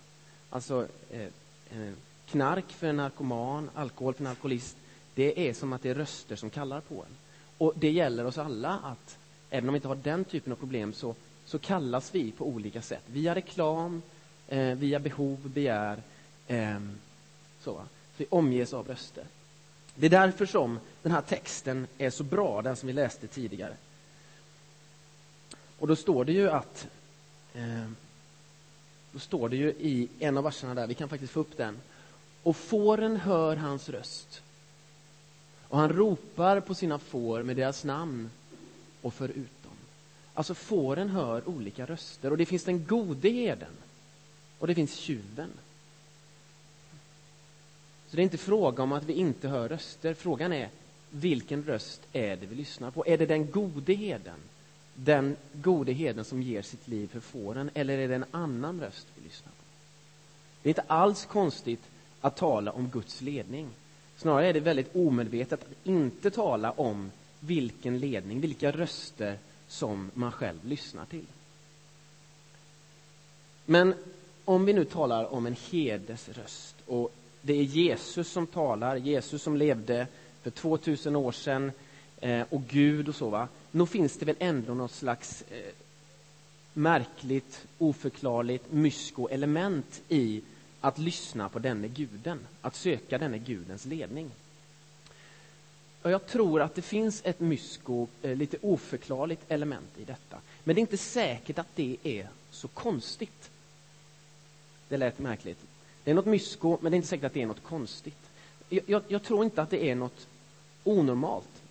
Alltså, 0.51 0.87
eh, 1.11 1.21
eh, 1.23 1.93
knark 2.27 2.73
för 2.73 2.87
en 2.87 2.97
narkoman, 2.97 3.71
alkohol 3.75 4.15
för 4.15 4.23
en 4.23 4.31
alkoholist, 4.31 4.77
det 5.15 5.49
är 5.49 5.53
som 5.53 5.73
att 5.73 5.83
det 5.83 5.91
är 5.91 5.95
röster 5.95 6.37
som 6.37 6.51
kallar 6.51 6.81
på 6.81 6.95
en. 6.95 7.17
Och 7.59 7.73
det 7.77 7.91
gäller 7.91 8.25
oss 8.25 8.39
alla 8.39 8.79
att, 8.85 9.19
även 9.51 9.69
om 9.69 9.73
vi 9.73 9.77
inte 9.77 9.89
har 9.89 9.97
den 9.97 10.25
typen 10.25 10.53
av 10.53 10.57
problem, 10.57 10.93
så, 10.93 11.15
så 11.45 11.59
kallas 11.59 12.15
vi 12.15 12.33
på 12.33 12.47
olika 12.47 12.83
sätt. 12.83 13.03
Via 13.07 13.35
reklam, 13.35 14.03
eh, 14.49 14.75
via 14.75 14.99
behov, 14.99 15.51
begär, 15.51 16.03
eh, 16.47 16.79
så. 17.61 17.75
så. 17.75 17.83
Vi 18.17 18.27
omges 18.31 18.75
av 18.75 18.89
röster. 18.89 19.25
Det 19.99 20.07
är 20.07 20.11
därför 20.11 20.47
som 20.47 20.79
den 21.03 21.13
här 21.13 21.21
texten 21.21 21.87
är 21.99 22.11
så 22.11 22.25
bra, 22.25 22.63
den 22.63 22.77
som 22.77 22.87
vi 22.87 22.93
läste 22.93 23.27
tidigare. 23.27 23.77
Och 25.79 25.87
då 25.87 25.97
står 25.97 26.25
det 26.25 26.33
ju 26.33 26.51
att 26.51 26.87
eh, 27.55 27.91
då 29.13 29.19
står 29.19 29.49
det 29.49 29.57
ju 29.57 29.69
i 29.69 30.09
en 30.19 30.37
av 30.37 30.45
verserna 30.45 30.75
där, 30.75 30.87
vi 30.87 30.95
kan 30.95 31.09
faktiskt 31.09 31.33
få 31.33 31.41
upp 31.41 31.57
den. 31.57 31.79
Och 32.43 32.57
fåren 32.57 33.17
hör 33.17 33.57
hans 33.57 33.89
röst. 33.89 34.43
Och 35.69 35.79
han 35.79 35.89
ropar 35.89 36.61
på 36.61 36.75
sina 36.75 36.99
får 36.99 37.43
med 37.43 37.57
deras 37.57 37.85
namn 37.85 38.31
och 39.03 39.15
för 39.15 39.29
ut 39.29 39.63
dem. 39.63 39.73
Alltså 40.35 40.55
fåren 40.55 41.09
hör 41.09 41.49
olika 41.49 41.87
röster 41.87 42.31
och 42.31 42.37
det 42.37 42.47
finns 42.47 42.65
den 42.65 42.87
gode 42.87 43.29
herden 43.29 43.73
och 44.59 44.67
det 44.67 44.75
finns 44.75 44.95
tjuven. 44.97 45.51
Så 48.11 48.17
det 48.17 48.23
är 48.23 48.25
inte 48.25 48.39
fråga 48.39 48.83
om 48.83 48.93
att 48.93 49.05
vi 49.05 49.13
inte 49.13 49.49
hör 49.49 49.69
röster. 49.69 50.15
Frågan 50.15 50.53
är 50.53 50.69
vilken 51.11 51.65
röst 51.65 52.01
är 52.13 52.37
det 52.37 52.47
vi 52.47 52.55
lyssnar 52.55 52.91
på? 52.91 53.07
Är 53.07 53.19
det 53.19 53.27
den 53.27 53.51
gode 53.51 53.93
heden? 53.95 54.39
Den 54.95 55.37
gode 55.53 55.93
heden 55.93 56.25
som 56.25 56.43
ger 56.43 56.63
sitt 56.63 56.89
liv 56.89 57.09
för 57.09 57.21
fåren? 57.21 57.71
Eller 57.75 57.99
är 57.99 58.09
det 58.09 58.15
en 58.15 58.25
annan 58.31 58.81
röst 58.81 59.07
vi 59.15 59.25
lyssnar 59.25 59.53
på? 59.53 59.63
Det 60.63 60.69
är 60.69 60.71
inte 60.71 60.85
alls 60.87 61.25
konstigt 61.25 61.83
att 62.21 62.37
tala 62.37 62.73
om 62.73 62.89
Guds 62.89 63.21
ledning. 63.21 63.69
Snarare 64.17 64.47
är 64.47 64.53
det 64.53 64.61
väldigt 64.61 64.97
omedvetet 64.97 65.63
att 65.63 65.87
inte 65.87 66.31
tala 66.31 66.71
om 66.71 67.11
vilken 67.41 67.99
ledning, 67.99 68.41
vilka 68.41 68.73
röster 68.73 69.39
som 69.69 70.11
man 70.15 70.33
själv 70.33 70.65
lyssnar 70.65 71.05
till. 71.05 71.27
Men 73.65 73.95
om 74.45 74.65
vi 74.65 74.73
nu 74.73 74.85
talar 74.85 75.33
om 75.33 75.47
en 75.47 75.57
herdes 75.71 76.29
röst 76.29 76.75
och 76.87 77.13
det 77.47 77.55
är 77.55 77.63
Jesus 77.63 78.29
som 78.29 78.47
talar, 78.47 78.97
Jesus 78.97 79.43
som 79.43 79.57
levde 79.57 80.07
för 80.43 80.51
2000 80.51 81.17
år 81.17 81.33
sedan 81.33 81.73
eh, 82.21 82.43
och 82.51 82.63
Gud 82.69 83.09
och 83.09 83.15
så, 83.15 83.31
va? 83.31 83.49
Nog 83.71 83.89
finns 83.89 84.19
det 84.19 84.27
väl 84.27 84.37
ändå 84.39 84.75
något 84.75 84.93
slags 84.93 85.45
eh, 85.51 85.73
märkligt, 86.73 87.67
oförklarligt 87.79 88.73
mysko-element 88.73 90.03
i 90.09 90.43
att 90.81 90.99
lyssna 90.99 91.49
på 91.49 91.59
denne 91.59 91.89
guden, 91.89 92.39
att 92.61 92.75
söka 92.77 93.19
denne 93.19 93.39
gudens 93.39 93.85
ledning. 93.85 94.31
Och 96.03 96.11
jag 96.11 96.27
tror 96.27 96.63
att 96.63 96.75
det 96.75 96.83
finns 96.83 97.21
ett 97.25 97.41
mysko, 97.41 98.07
eh, 98.23 98.37
lite 98.37 98.57
oförklarligt 98.61 99.43
element 99.49 99.99
i 99.99 100.05
detta. 100.05 100.39
Men 100.65 100.75
det 100.75 100.79
är 100.79 100.83
inte 100.83 100.97
säkert 100.97 101.59
att 101.59 101.77
det 101.77 101.97
är 102.03 102.29
så 102.51 102.69
konstigt. 102.69 103.51
Det 104.89 104.97
lät 104.97 105.19
märkligt. 105.19 105.59
Det 106.07 106.11
är 106.11 106.15
något 106.15 106.27
mysko, 106.27 106.79
men 106.81 106.93
det 106.93 106.95
är 106.95 106.97
inte 106.97 107.09
säkert 107.09 107.25
att 107.25 107.35
det 107.35 107.43
är 107.43 107.47
något 107.47 107.63
konstigt. 107.63 108.31
Jag, 108.69 108.83
jag, 108.87 109.03
jag 109.09 109.23
tror 109.23 109.45
inte 109.45 109.63
att 109.63 109.71
det 109.71 109.91
är 109.91 109.95
något 109.95 110.27
onormalt. 110.85 111.63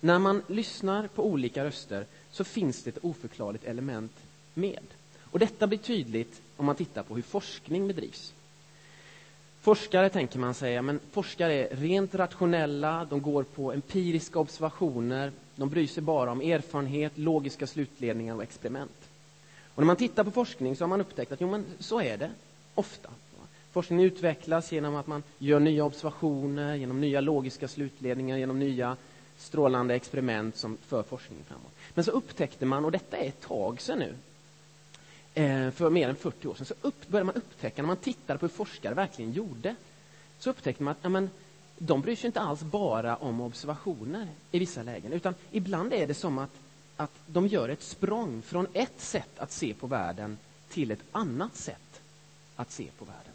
När 0.00 0.18
man 0.18 0.42
lyssnar 0.46 1.08
på 1.08 1.26
olika 1.26 1.64
röster 1.64 2.06
så 2.30 2.44
finns 2.44 2.82
det 2.82 2.90
ett 2.90 3.04
oförklarligt 3.04 3.64
element 3.64 4.12
med. 4.54 4.82
Och 5.20 5.38
detta 5.38 5.66
blir 5.66 5.78
tydligt 5.78 6.40
om 6.56 6.66
man 6.66 6.76
tittar 6.76 7.02
på 7.02 7.14
hur 7.14 7.22
forskning 7.22 7.86
bedrivs. 7.86 8.32
Forskare 9.60 10.08
tänker 10.08 10.38
man 10.38 10.54
säga, 10.54 10.82
men 10.82 11.00
forskare 11.10 11.52
är 11.52 11.76
rent 11.76 12.14
rationella, 12.14 13.06
de 13.10 13.22
går 13.22 13.42
på 13.42 13.72
empiriska 13.72 14.38
observationer, 14.38 15.32
de 15.56 15.68
bryr 15.68 15.86
sig 15.86 16.02
bara 16.02 16.32
om 16.32 16.40
erfarenhet, 16.40 17.18
logiska 17.18 17.66
slutledningar 17.66 18.34
och 18.34 18.42
experiment. 18.42 19.08
Och 19.74 19.82
när 19.82 19.86
man 19.86 19.96
tittar 19.96 20.24
på 20.24 20.30
forskning 20.30 20.76
så 20.76 20.84
har 20.84 20.88
man 20.88 21.00
upptäckt 21.00 21.32
att 21.32 21.40
jo, 21.40 21.50
men 21.50 21.64
så 21.78 22.00
är 22.00 22.16
det 22.16 22.30
ofta. 22.78 23.10
Forskningen 23.72 24.06
utvecklas 24.06 24.72
genom 24.72 24.96
att 24.96 25.06
man 25.06 25.22
gör 25.38 25.60
nya 25.60 25.84
observationer, 25.84 26.74
genom 26.74 27.00
nya 27.00 27.20
logiska 27.20 27.68
slutledningar, 27.68 28.36
genom 28.36 28.58
nya 28.58 28.96
strålande 29.38 29.94
experiment 29.94 30.56
som 30.56 30.76
för 30.76 31.02
forskningen 31.02 31.44
framåt. 31.44 31.72
Men 31.94 32.04
så 32.04 32.10
upptäckte 32.10 32.66
man, 32.66 32.84
och 32.84 32.92
detta 32.92 33.16
är 33.16 33.28
ett 33.28 33.40
tag 33.40 33.80
sedan 33.80 33.98
nu, 33.98 34.14
eh, 35.34 35.70
för 35.70 35.90
mer 35.90 36.08
än 36.08 36.16
40 36.16 36.48
år 36.48 36.54
sedan, 36.54 36.66
så 36.66 36.74
upp, 36.80 37.08
började 37.08 37.26
man 37.26 37.34
upptäcka, 37.34 37.82
när 37.82 37.86
man 37.86 37.96
tittade 37.96 38.38
på 38.38 38.46
hur 38.46 38.54
forskare 38.54 38.94
verkligen 38.94 39.32
gjorde, 39.32 39.74
så 40.38 40.50
upptäckte 40.50 40.82
man 40.82 40.92
att 40.92 40.98
ja, 41.02 41.08
men, 41.08 41.30
de 41.78 42.00
bryr 42.00 42.16
sig 42.16 42.26
inte 42.26 42.40
alls 42.40 42.60
bara 42.60 43.16
om 43.16 43.40
observationer 43.40 44.28
i 44.50 44.58
vissa 44.58 44.82
lägen, 44.82 45.12
utan 45.12 45.34
ibland 45.50 45.92
är 45.92 46.06
det 46.06 46.14
som 46.14 46.38
att, 46.38 46.54
att 46.96 47.12
de 47.26 47.46
gör 47.46 47.68
ett 47.68 47.82
språng 47.82 48.42
från 48.42 48.66
ett 48.72 49.00
sätt 49.00 49.38
att 49.38 49.52
se 49.52 49.74
på 49.74 49.86
världen 49.86 50.38
till 50.68 50.90
ett 50.90 51.02
annat 51.12 51.56
sätt 51.56 51.87
att 52.58 52.70
se 52.70 52.88
på 52.98 53.04
världen. 53.04 53.32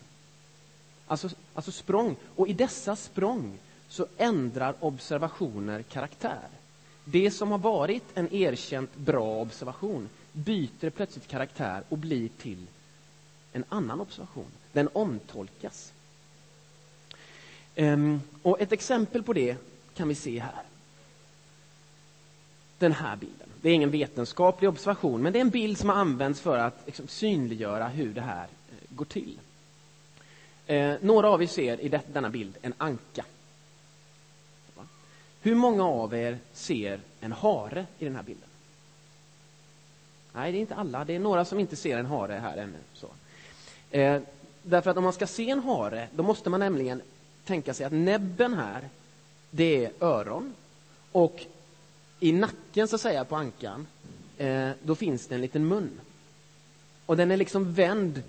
Alltså, 1.08 1.30
alltså 1.54 1.72
språng. 1.72 2.16
Och 2.36 2.48
i 2.48 2.54
dessa 2.54 2.96
språng 2.96 3.58
så 3.88 4.08
ändrar 4.18 4.76
observationer 4.80 5.82
karaktär. 5.82 6.48
Det 7.06 7.32
som 7.32 7.52
har 7.52 7.58
varit 7.58 8.04
en 8.14 8.34
erkänt 8.34 8.96
bra 8.96 9.42
observation 9.42 10.10
byter 10.32 10.90
plötsligt 10.90 11.28
karaktär 11.28 11.84
och 11.90 11.98
blir 11.98 12.30
till 12.30 12.66
en 13.54 13.64
annan 13.70 14.02
observation. 14.02 14.52
Den 14.72 14.90
omtolkas. 14.94 15.94
Um, 17.76 18.22
och 18.42 18.62
ett 18.62 18.72
exempel 18.72 19.24
på 19.24 19.34
det 19.34 19.58
kan 19.96 20.08
vi 20.08 20.16
se 20.16 20.40
här. 20.40 20.64
Den 22.80 22.92
här 22.92 23.16
bilden. 23.16 23.50
Det 23.62 23.70
är 23.70 23.74
ingen 23.74 23.92
vetenskaplig 23.92 24.70
observation, 24.70 25.22
men 25.22 25.34
det 25.34 25.40
är 25.40 25.42
en 25.42 25.50
bild 25.50 25.78
som 25.78 25.90
har 25.90 25.96
använts 25.96 26.42
för 26.42 26.58
att 26.58 26.84
liksom, 26.86 27.08
synliggöra 27.08 27.88
hur 27.88 28.14
det 28.14 28.22
här 28.22 28.48
går 28.96 29.06
till. 29.06 29.40
Eh, 30.68 30.96
några 31.02 31.30
av 31.30 31.44
er 31.44 31.48
ser 31.48 31.82
i 31.82 31.90
det, 31.90 32.02
denna 32.14 32.30
bild 32.30 32.58
en 32.62 32.74
anka. 32.78 33.26
Hur 35.42 35.56
många 35.56 35.84
av 35.84 36.14
er 36.14 36.38
ser 36.54 37.00
en 37.20 37.32
hare 37.32 37.86
i 38.00 38.06
den 38.06 38.16
här 38.16 38.24
bilden? 38.24 38.50
Nej, 40.34 40.52
det 40.52 40.58
är 40.58 40.62
inte 40.62 40.76
alla. 40.76 41.06
Det 41.06 41.16
är 41.16 41.20
några 41.20 41.46
som 41.46 41.60
inte 41.60 41.76
ser 41.76 41.98
en 41.98 42.06
hare 42.06 42.34
här 42.34 42.58
ännu. 42.58 42.78
Så. 42.94 43.08
Eh, 43.92 44.22
därför 44.64 44.92
att 44.92 44.98
om 44.98 45.04
man 45.04 45.14
ska 45.14 45.28
se 45.28 45.50
en 45.50 45.60
hare, 45.60 46.08
då 46.16 46.24
måste 46.24 46.50
man 46.50 46.60
nämligen 46.60 47.02
tänka 47.46 47.74
sig 47.74 47.86
att 47.86 47.94
näbben 47.94 48.54
här, 48.54 48.90
det 49.50 49.86
är 49.86 49.92
öron. 50.00 50.54
Och 51.12 51.46
i 52.20 52.32
nacken, 52.32 52.88
så 52.88 52.96
att 52.96 53.02
säga, 53.02 53.26
på 53.26 53.36
ankan, 53.36 53.88
eh, 54.38 54.70
då 54.84 54.96
finns 54.96 55.28
det 55.28 55.36
en 55.36 55.42
liten 55.42 55.68
mun. 55.68 56.00
Och 57.06 57.18
den 57.18 57.32
är 57.32 57.38
liksom 57.38 57.74
vänd 57.74 58.24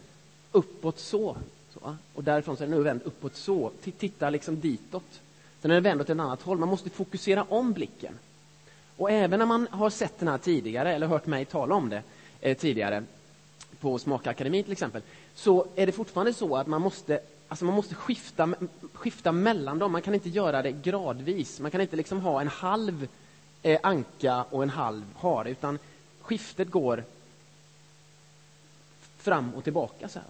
uppåt 0.54 0.98
så. 0.98 1.36
så 1.72 1.96
och 2.14 2.24
därifrån 2.24 2.56
så 2.56 2.62
är 2.62 2.68
den 2.68 2.78
nu 2.78 2.84
vänd 2.84 3.00
uppåt 3.04 3.36
så. 3.36 3.70
Titta 3.98 4.30
liksom 4.30 4.60
ditåt. 4.60 5.20
Sen 5.62 5.70
är 5.70 5.74
den 5.74 5.82
vänd 5.82 6.00
åt 6.00 6.10
ett 6.10 6.20
annat 6.20 6.42
håll. 6.42 6.58
Man 6.58 6.68
måste 6.68 6.90
fokusera 6.90 7.42
om 7.48 7.72
blicken. 7.72 8.18
Och 8.96 9.10
även 9.10 9.38
när 9.38 9.46
man 9.46 9.68
har 9.70 9.90
sett 9.90 10.18
den 10.18 10.28
här 10.28 10.38
tidigare, 10.38 10.94
eller 10.94 11.06
hört 11.06 11.26
mig 11.26 11.44
tala 11.44 11.74
om 11.74 11.88
det 11.88 12.02
eh, 12.40 12.56
tidigare, 12.56 13.04
på 13.80 13.98
Smakakademin 13.98 14.62
till 14.62 14.72
exempel, 14.72 15.02
så 15.34 15.66
är 15.74 15.86
det 15.86 15.92
fortfarande 15.92 16.32
så 16.32 16.56
att 16.56 16.66
man 16.66 16.82
måste, 16.82 17.20
alltså 17.48 17.64
man 17.64 17.74
måste 17.74 17.94
skifta, 17.94 18.54
skifta 18.92 19.32
mellan 19.32 19.78
dem. 19.78 19.92
Man 19.92 20.02
kan 20.02 20.14
inte 20.14 20.28
göra 20.28 20.62
det 20.62 20.72
gradvis. 20.72 21.60
Man 21.60 21.70
kan 21.70 21.80
inte 21.80 21.96
liksom 21.96 22.20
ha 22.20 22.40
en 22.40 22.48
halv 22.48 23.08
eh, 23.62 23.80
anka 23.82 24.44
och 24.50 24.62
en 24.62 24.70
halv 24.70 25.04
hare, 25.16 25.50
utan 25.50 25.78
skiftet 26.20 26.70
går 26.70 27.04
fram 29.16 29.54
och 29.54 29.64
tillbaka. 29.64 30.08
Så 30.08 30.20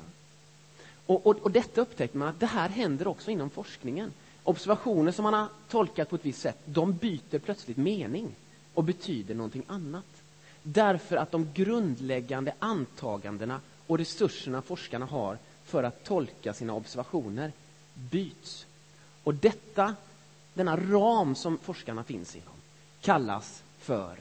och, 1.07 1.27
och, 1.27 1.37
och, 1.37 1.51
detta 1.51 1.81
upptäckte 1.81 2.19
man 2.19 2.29
att 2.29 2.41
det 2.41 2.47
här 2.47 2.69
händer 2.69 3.09
också 3.09 3.31
inom 3.31 3.51
forskningen. 3.51 4.13
Observationer 4.45 5.13
som 5.13 5.23
man 5.23 5.35
har 5.35 5.49
tolkat 5.69 6.11
på 6.11 6.17
ett 6.17 6.25
visst 6.25 6.41
sätt, 6.41 6.59
de 6.65 6.93
byter 6.93 7.39
plötsligt 7.39 7.77
mening 7.77 8.35
och 8.75 8.85
betyder 8.85 9.35
någonting 9.35 9.63
annat. 9.67 10.05
Därför 10.63 11.17
att 11.17 11.33
de 11.33 11.49
grundläggande 11.55 12.55
antagandena 12.59 13.61
och 13.87 13.99
resurserna 13.99 14.63
forskarna 14.63 15.07
har 15.07 15.39
för 15.65 15.83
att 15.83 16.05
tolka 16.05 16.55
sina 16.55 16.75
observationer 16.75 17.53
byts. 17.95 18.67
Och 19.25 19.35
detta, 19.35 19.95
denna 20.55 20.77
ram 20.77 21.35
som 21.35 21.59
forskarna 21.59 22.05
finns 22.05 22.37
inom 22.37 22.55
kallas 23.01 23.63
för 23.79 24.17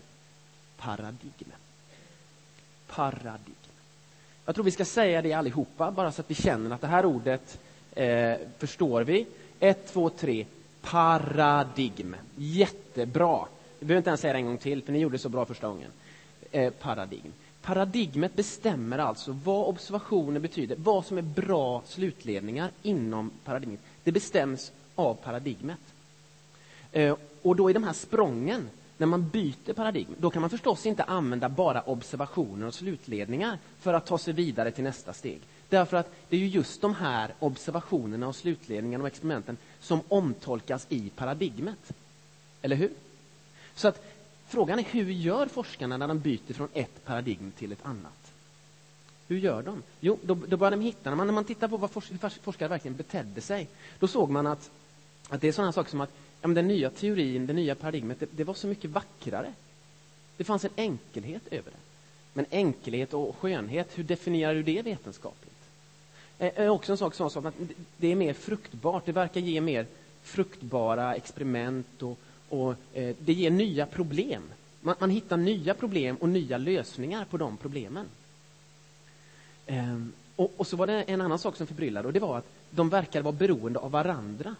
paradigmen. 0.77 1.59
Paradigm. 2.87 3.55
Jag 4.45 4.55
tror 4.55 4.65
vi 4.65 4.71
ska 4.71 4.85
säga 4.85 5.21
det 5.21 5.33
allihopa, 5.33 5.91
bara 5.91 6.11
så 6.11 6.21
att 6.21 6.31
vi 6.31 6.35
känner 6.35 6.75
att 6.75 6.81
det 6.81 6.87
här 6.87 7.05
ordet 7.05 7.59
eh, 7.95 8.33
förstår 8.57 9.01
vi. 9.01 9.27
Ett, 9.59 9.93
två, 9.93 10.09
tre. 10.09 10.45
Paradigm. 10.81 12.15
Jättebra. 12.35 13.45
Vi 13.79 13.85
behöver 13.85 13.97
inte 13.97 14.09
ens 14.09 14.21
säga 14.21 14.33
det 14.33 14.39
en 14.39 14.45
gång 14.45 14.57
till, 14.57 14.83
för 14.83 14.91
ni 14.91 14.99
gjorde 14.99 15.15
det 15.15 15.19
så 15.19 15.29
bra 15.29 15.45
första 15.45 15.67
gången. 15.67 15.91
Eh, 16.51 16.73
paradigm. 16.73 17.33
Paradigmet 17.61 18.35
bestämmer 18.35 18.97
alltså 18.97 19.39
vad 19.43 19.67
observationer 19.67 20.39
betyder, 20.39 20.75
vad 20.79 21.05
som 21.05 21.17
är 21.17 21.21
bra 21.21 21.81
slutledningar 21.85 22.69
inom 22.81 23.31
paradigmet. 23.43 23.79
Det 24.03 24.11
bestäms 24.11 24.71
av 24.95 25.13
paradigmet. 25.13 25.79
Eh, 26.91 27.15
och 27.41 27.55
då 27.55 27.69
i 27.69 27.73
de 27.73 27.83
här 27.83 27.93
sprången, 27.93 28.69
när 28.97 29.07
man 29.07 29.29
byter 29.29 29.73
paradigm, 29.73 30.15
då 30.17 30.29
kan 30.29 30.41
man 30.41 30.49
förstås 30.49 30.85
inte 30.85 31.03
använda 31.03 31.49
bara 31.49 31.81
observationer 31.81 32.67
och 32.67 32.73
slutledningar 32.73 33.59
för 33.79 33.93
att 33.93 34.05
ta 34.05 34.17
sig 34.17 34.33
vidare 34.33 34.71
till 34.71 34.83
nästa 34.83 35.13
steg. 35.13 35.41
Därför 35.69 35.97
att 35.97 36.13
det 36.29 36.35
är 36.35 36.39
ju 36.39 36.47
just 36.47 36.81
de 36.81 36.95
här 36.95 37.33
observationerna 37.39 38.27
och 38.27 38.35
slutledningarna 38.35 39.01
och 39.03 39.07
experimenten 39.07 39.57
som 39.79 40.01
omtolkas 40.07 40.85
i 40.89 41.09
paradigmet. 41.09 41.93
Eller 42.61 42.75
hur? 42.75 42.91
Så 43.75 43.87
att 43.87 44.05
frågan 44.47 44.79
är 44.79 44.83
hur 44.83 45.11
gör 45.11 45.47
forskarna 45.47 45.97
när 45.97 46.07
de 46.07 46.19
byter 46.19 46.53
från 46.53 46.69
ett 46.73 47.05
paradigm 47.05 47.51
till 47.57 47.71
ett 47.71 47.85
annat? 47.85 48.33
Hur 49.27 49.37
gör 49.37 49.61
de? 49.61 49.83
Jo, 49.99 50.19
då, 50.21 50.37
då 50.47 50.57
börjar 50.57 50.71
de 50.71 50.81
hitta, 50.81 51.09
när 51.09 51.17
man, 51.17 51.27
när 51.27 51.33
man 51.33 51.45
tittar 51.45 51.67
på 51.67 51.77
vad 51.77 51.91
forskare 52.41 52.67
verkligen 52.67 52.97
betedde 52.97 53.41
sig, 53.41 53.67
då 53.99 54.07
såg 54.07 54.29
man 54.29 54.47
att, 54.47 54.71
att 55.29 55.41
det 55.41 55.47
är 55.47 55.51
sådana 55.51 55.71
saker 55.71 55.89
som 55.89 56.01
att 56.01 56.11
ja, 56.43 56.47
men 56.47 56.55
den 56.55 56.67
nya 56.67 56.89
teorin, 56.89 57.45
det 57.45 57.53
nya 57.53 57.75
paradigmet, 57.75 58.19
det, 58.19 58.27
det 58.31 58.43
var 58.43 58.53
så 58.53 58.67
mycket 58.67 58.89
vackrare. 58.89 59.53
Det 60.37 60.43
fanns 60.43 60.65
en 60.65 60.71
enkelhet 60.75 61.47
över 61.51 61.71
det. 61.71 61.77
Men 62.33 62.45
enkelhet 62.51 63.13
och 63.13 63.35
skönhet, 63.35 63.89
hur 63.95 64.03
definierar 64.03 64.55
du 64.55 64.63
det 64.63 64.81
vetenskapligt? 64.81 65.53
är 66.37 66.69
också 66.69 66.91
en 66.91 66.97
sak 66.97 67.15
som 67.15 67.45
att 67.45 67.55
det 67.97 68.11
är 68.11 68.15
mer 68.15 68.33
fruktbart. 68.33 69.05
Det 69.05 69.11
verkar 69.11 69.41
ge 69.41 69.61
mer 69.61 69.85
fruktbara 70.23 71.15
experiment 71.15 72.03
och, 72.03 72.19
och 72.49 72.75
eh, 72.93 73.15
det 73.19 73.33
ger 73.33 73.51
nya 73.51 73.85
problem. 73.85 74.43
Man, 74.81 74.95
man, 74.99 75.09
hittar 75.09 75.37
nya 75.37 75.73
problem 75.73 76.15
och 76.15 76.29
nya 76.29 76.57
lösningar 76.57 77.25
på 77.25 77.37
de 77.37 77.57
problemen. 77.57 78.05
Eh, 79.65 80.01
och, 80.35 80.53
och, 80.57 80.67
så 80.67 80.77
var 80.77 80.87
det 80.87 81.03
en 81.03 81.21
annan 81.21 81.39
sak 81.39 81.57
som 81.57 81.67
förbryllade 81.67 82.07
och 82.07 82.13
det 82.13 82.19
var 82.19 82.37
att 82.37 82.47
de 82.69 82.89
verkade 82.89 83.23
vara 83.23 83.35
beroende 83.35 83.79
av 83.79 83.91
varandra. 83.91 84.55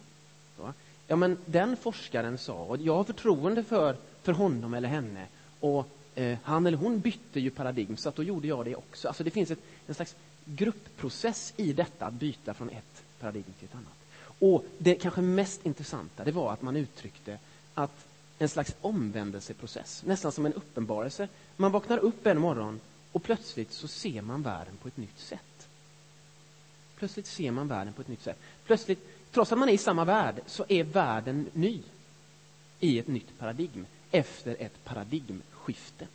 Så, 0.56 0.72
ja, 1.06 1.16
men 1.16 1.38
den 1.46 1.76
forskaren 1.76 2.38
sa, 2.38 2.54
och 2.54 2.76
jag 2.76 2.96
har 2.96 3.04
förtroende 3.04 3.64
för, 3.64 3.96
för 4.22 4.32
honom 4.32 4.74
eller 4.74 4.88
henne 4.88 5.26
och 5.60 5.88
eh, 6.14 6.38
han 6.42 6.66
eller 6.66 6.78
hon 6.78 7.00
bytte 7.00 7.40
ju 7.40 7.50
paradigm, 7.50 7.96
så 7.96 8.08
att 8.08 8.16
då 8.16 8.22
gjorde 8.22 8.48
jag 8.48 8.64
det 8.64 8.76
också. 8.76 9.08
Alltså 9.08 9.24
det 9.24 9.30
finns 9.30 9.50
ett, 9.50 9.58
en 9.86 9.94
slags 9.94 10.16
gruppprocess 10.44 11.52
i 11.56 11.72
detta 11.72 12.06
att 12.06 12.14
byta 12.14 12.54
från 12.54 12.70
ett 12.70 13.02
paradigm 13.20 13.44
till 13.58 13.68
ett 13.68 13.74
annat. 13.74 14.04
Och 14.38 14.64
det 14.78 14.94
kanske 14.94 15.20
mest 15.20 15.66
intressanta 15.66 16.24
det 16.24 16.32
var 16.32 16.52
att 16.52 16.62
man 16.62 16.76
uttryckte 16.76 17.38
att 17.74 18.06
en 18.38 18.48
slags 18.48 18.74
omvändelseprocess, 18.80 20.02
nästan 20.06 20.32
som 20.32 20.46
en 20.46 20.52
uppenbarelse. 20.52 21.28
Man 21.56 21.72
vaknar 21.72 21.98
upp 21.98 22.26
en 22.26 22.40
morgon 22.40 22.80
och 23.12 23.22
plötsligt 23.22 23.72
så 23.72 23.88
ser 23.88 24.22
man 24.22 24.42
världen 24.42 24.76
på 24.82 24.88
ett 24.88 24.96
nytt 24.96 25.18
sätt. 25.18 25.68
Plötsligt 26.96 27.26
ser 27.26 27.50
man 27.50 27.68
världen 27.68 27.92
på 27.92 28.02
ett 28.02 28.08
nytt 28.08 28.22
sätt. 28.22 28.38
Plötsligt, 28.66 29.08
trots 29.34 29.52
att 29.52 29.58
man 29.58 29.68
är 29.68 29.72
i 29.72 29.78
samma 29.78 30.04
värld, 30.04 30.40
så 30.46 30.64
är 30.68 30.84
världen 30.84 31.50
ny 31.52 31.82
i 32.80 32.98
ett 32.98 33.08
nytt 33.08 33.38
paradigm, 33.38 33.86
efter 34.10 34.56
ett 34.60 34.84
paradigmskifte. 34.84 36.08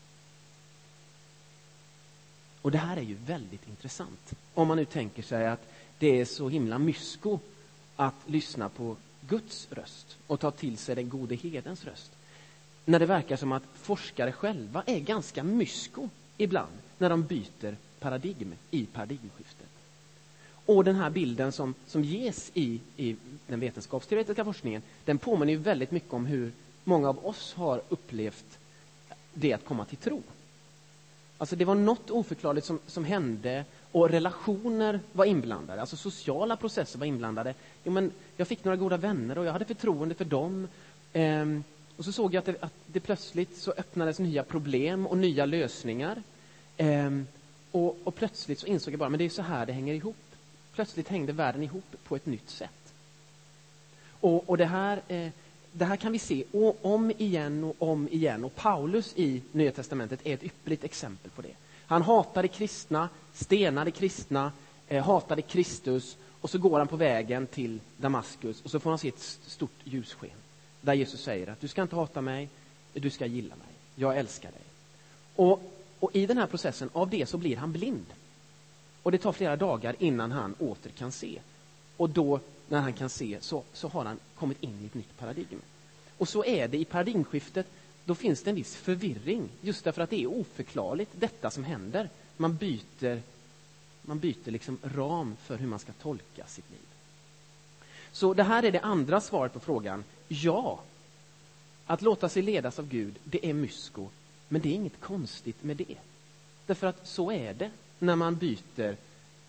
Och 2.61 2.71
det 2.71 2.77
här 2.77 2.97
är 2.97 3.01
ju 3.01 3.15
väldigt 3.15 3.67
intressant. 3.67 4.33
Om 4.53 4.67
man 4.67 4.77
nu 4.77 4.85
tänker 4.85 5.23
sig 5.23 5.47
att 5.47 5.71
det 5.99 6.21
är 6.21 6.25
så 6.25 6.49
himla 6.49 6.77
mysko 6.77 7.39
att 7.95 8.15
lyssna 8.25 8.69
på 8.69 8.95
Guds 9.21 9.67
röst 9.71 10.17
och 10.27 10.39
ta 10.39 10.51
till 10.51 10.77
sig 10.77 10.95
den 10.95 11.09
gode 11.09 11.35
hedens 11.35 11.85
röst. 11.85 12.11
När 12.85 12.99
det 12.99 13.05
verkar 13.05 13.35
som 13.35 13.51
att 13.51 13.63
forskare 13.75 14.31
själva 14.31 14.83
är 14.85 14.99
ganska 14.99 15.43
mysko 15.43 16.09
ibland 16.37 16.77
när 16.97 17.09
de 17.09 17.23
byter 17.23 17.75
paradigm 17.99 18.53
i 18.71 18.85
paradigmskiftet. 18.85 19.68
Och 20.69 20.83
den 20.83 20.95
här 20.95 21.09
bilden 21.09 21.51
som, 21.51 21.73
som 21.87 22.03
ges 22.03 22.51
i, 22.53 22.79
i 22.97 23.15
den 23.47 23.59
vetenskapsteoretiska 23.59 24.45
forskningen 24.45 24.81
den 25.05 25.17
påminner 25.17 25.53
ju 25.53 25.59
väldigt 25.59 25.91
mycket 25.91 26.13
om 26.13 26.25
hur 26.25 26.51
många 26.83 27.09
av 27.09 27.25
oss 27.25 27.53
har 27.53 27.81
upplevt 27.89 28.59
det 29.33 29.53
att 29.53 29.65
komma 29.65 29.85
till 29.85 29.97
tro. 29.97 30.23
Alltså 31.37 31.55
det 31.55 31.65
var 31.65 31.75
något 31.75 32.09
oförklarligt 32.09 32.67
som, 32.67 32.79
som 32.87 33.05
hände 33.05 33.65
och 33.91 34.09
relationer 34.09 34.99
var 35.11 35.25
inblandade, 35.25 35.81
alltså 35.81 35.97
sociala 35.97 36.55
processer 36.55 36.99
var 36.99 37.05
inblandade. 37.05 37.53
Jo, 37.83 37.91
men 37.91 38.11
jag 38.37 38.47
fick 38.47 38.63
några 38.63 38.77
goda 38.77 38.97
vänner 38.97 39.37
och 39.37 39.45
jag 39.45 39.53
hade 39.53 39.65
förtroende 39.65 40.15
för 40.15 40.25
dem. 40.25 40.67
Ehm, 41.13 41.63
och 41.97 42.05
så 42.05 42.11
såg 42.11 42.33
jag 42.33 42.39
att 42.39 42.45
det, 42.45 42.55
att 42.59 42.73
det, 42.85 42.99
plötsligt 42.99 43.57
så 43.57 43.71
öppnades 43.71 44.19
nya 44.19 44.43
problem 44.43 45.07
och 45.07 45.17
nya 45.17 45.45
lösningar. 45.45 46.23
Ehm, 46.77 47.27
och, 47.71 47.97
och, 48.03 48.15
plötsligt 48.15 48.59
så 48.59 48.67
insåg 48.67 48.93
jag 48.93 48.99
bara, 48.99 49.09
men 49.09 49.17
det 49.17 49.25
är 49.25 49.29
så 49.29 49.41
här 49.41 49.65
det 49.65 49.73
hänger 49.73 49.93
ihop. 49.93 50.15
Plötsligt 50.79 51.07
hängde 51.07 51.33
världen 51.33 51.63
ihop 51.63 51.95
på 52.03 52.15
ett 52.15 52.25
nytt 52.25 52.49
sätt. 52.49 52.93
Och, 54.19 54.49
och 54.49 54.57
det 54.57 54.65
här 54.65 55.01
eh, 55.07 55.29
det 55.71 55.85
här 55.85 55.95
kan 55.95 56.11
vi 56.11 56.19
se 56.19 56.43
om 56.81 57.11
igen 57.17 57.63
och 57.63 57.75
om 57.79 58.07
igen. 58.07 58.43
Och 58.43 58.55
Paulus 58.55 59.13
i 59.15 59.41
Nya 59.51 59.71
Testamentet 59.71 60.19
är 60.23 60.33
ett 60.33 60.43
ypperligt 60.43 60.83
exempel 60.83 61.31
på 61.31 61.41
det. 61.41 61.53
Han 61.85 62.01
hatade 62.01 62.47
kristna, 62.47 63.09
stenade 63.33 63.91
kristna, 63.91 64.51
eh, 64.87 65.03
hatade 65.05 65.41
Kristus 65.41 66.17
och 66.41 66.49
så 66.49 66.57
går 66.57 66.79
han 66.79 66.87
på 66.87 66.95
vägen 66.95 67.47
till 67.47 67.79
Damaskus 67.97 68.61
och 68.61 68.71
så 68.71 68.79
får 68.79 68.89
han 68.89 68.99
se 68.99 69.07
ett 69.07 69.37
stort 69.47 69.79
ljussken 69.83 70.29
där 70.81 70.93
Jesus 70.93 71.21
säger 71.21 71.47
att 71.47 71.61
du 71.61 71.67
ska 71.67 71.81
inte 71.81 71.95
hata 71.95 72.21
mig, 72.21 72.49
du 72.93 73.09
ska 73.09 73.25
gilla 73.25 73.55
mig, 73.55 73.75
jag 73.95 74.17
älskar 74.17 74.51
dig. 74.51 74.61
Och, 75.35 75.61
och 75.99 76.15
i 76.15 76.25
den 76.25 76.37
här 76.37 76.47
processen, 76.47 76.89
av 76.93 77.09
det 77.09 77.29
så 77.29 77.37
blir 77.37 77.57
han 77.57 77.71
blind. 77.71 78.05
Och 79.03 79.11
det 79.11 79.17
tar 79.17 79.31
flera 79.31 79.55
dagar 79.55 79.95
innan 79.99 80.31
han 80.31 80.55
åter 80.59 80.89
kan 80.89 81.11
se. 81.11 81.39
Och 81.97 82.09
då 82.09 82.39
när 82.67 82.79
han 82.79 82.93
kan 82.93 83.09
se 83.09 83.37
så, 83.41 83.63
så 83.73 83.87
har 83.87 84.05
han 84.05 84.19
kommit 84.35 84.63
in 84.63 84.81
i 84.81 84.85
ett 84.85 84.93
nytt 84.93 85.17
paradigm. 85.17 85.61
Och 86.17 86.29
så 86.29 86.45
är 86.45 86.67
det 86.67 86.77
i 86.77 86.85
paradigmskiftet. 86.85 87.67
Då 88.05 88.15
finns 88.15 88.43
det 88.43 88.49
en 88.49 88.55
viss 88.55 88.75
förvirring, 88.75 89.49
just 89.61 89.83
därför 89.83 90.01
att 90.01 90.09
det 90.09 90.23
är 90.23 90.27
oförklarligt, 90.27 91.11
detta 91.15 91.51
som 91.51 91.63
händer. 91.63 92.09
Man 92.37 92.55
byter, 92.55 93.21
man 94.01 94.19
byter 94.19 94.51
liksom 94.51 94.77
ram 94.83 95.35
för 95.43 95.57
hur 95.57 95.67
man 95.67 95.79
ska 95.79 95.91
tolka 95.91 96.45
sitt 96.47 96.69
liv. 96.69 96.79
Så 98.11 98.33
det 98.33 98.43
här 98.43 98.63
är 98.63 98.71
det 98.71 98.79
andra 98.79 99.21
svaret 99.21 99.53
på 99.53 99.59
frågan. 99.59 100.03
Ja, 100.27 100.79
att 101.85 102.01
låta 102.01 102.29
sig 102.29 102.41
ledas 102.41 102.79
av 102.79 102.87
Gud, 102.87 103.15
det 103.23 103.49
är 103.49 103.53
mysko, 103.53 104.07
men 104.47 104.61
det 104.61 104.69
är 104.69 104.73
inget 104.73 104.99
konstigt 104.99 105.63
med 105.63 105.77
det. 105.77 105.97
Därför 106.65 106.87
att 106.87 107.07
så 107.07 107.31
är 107.31 107.53
det 107.53 107.71
när 107.99 108.15
man 108.15 108.35
byter 108.35 108.95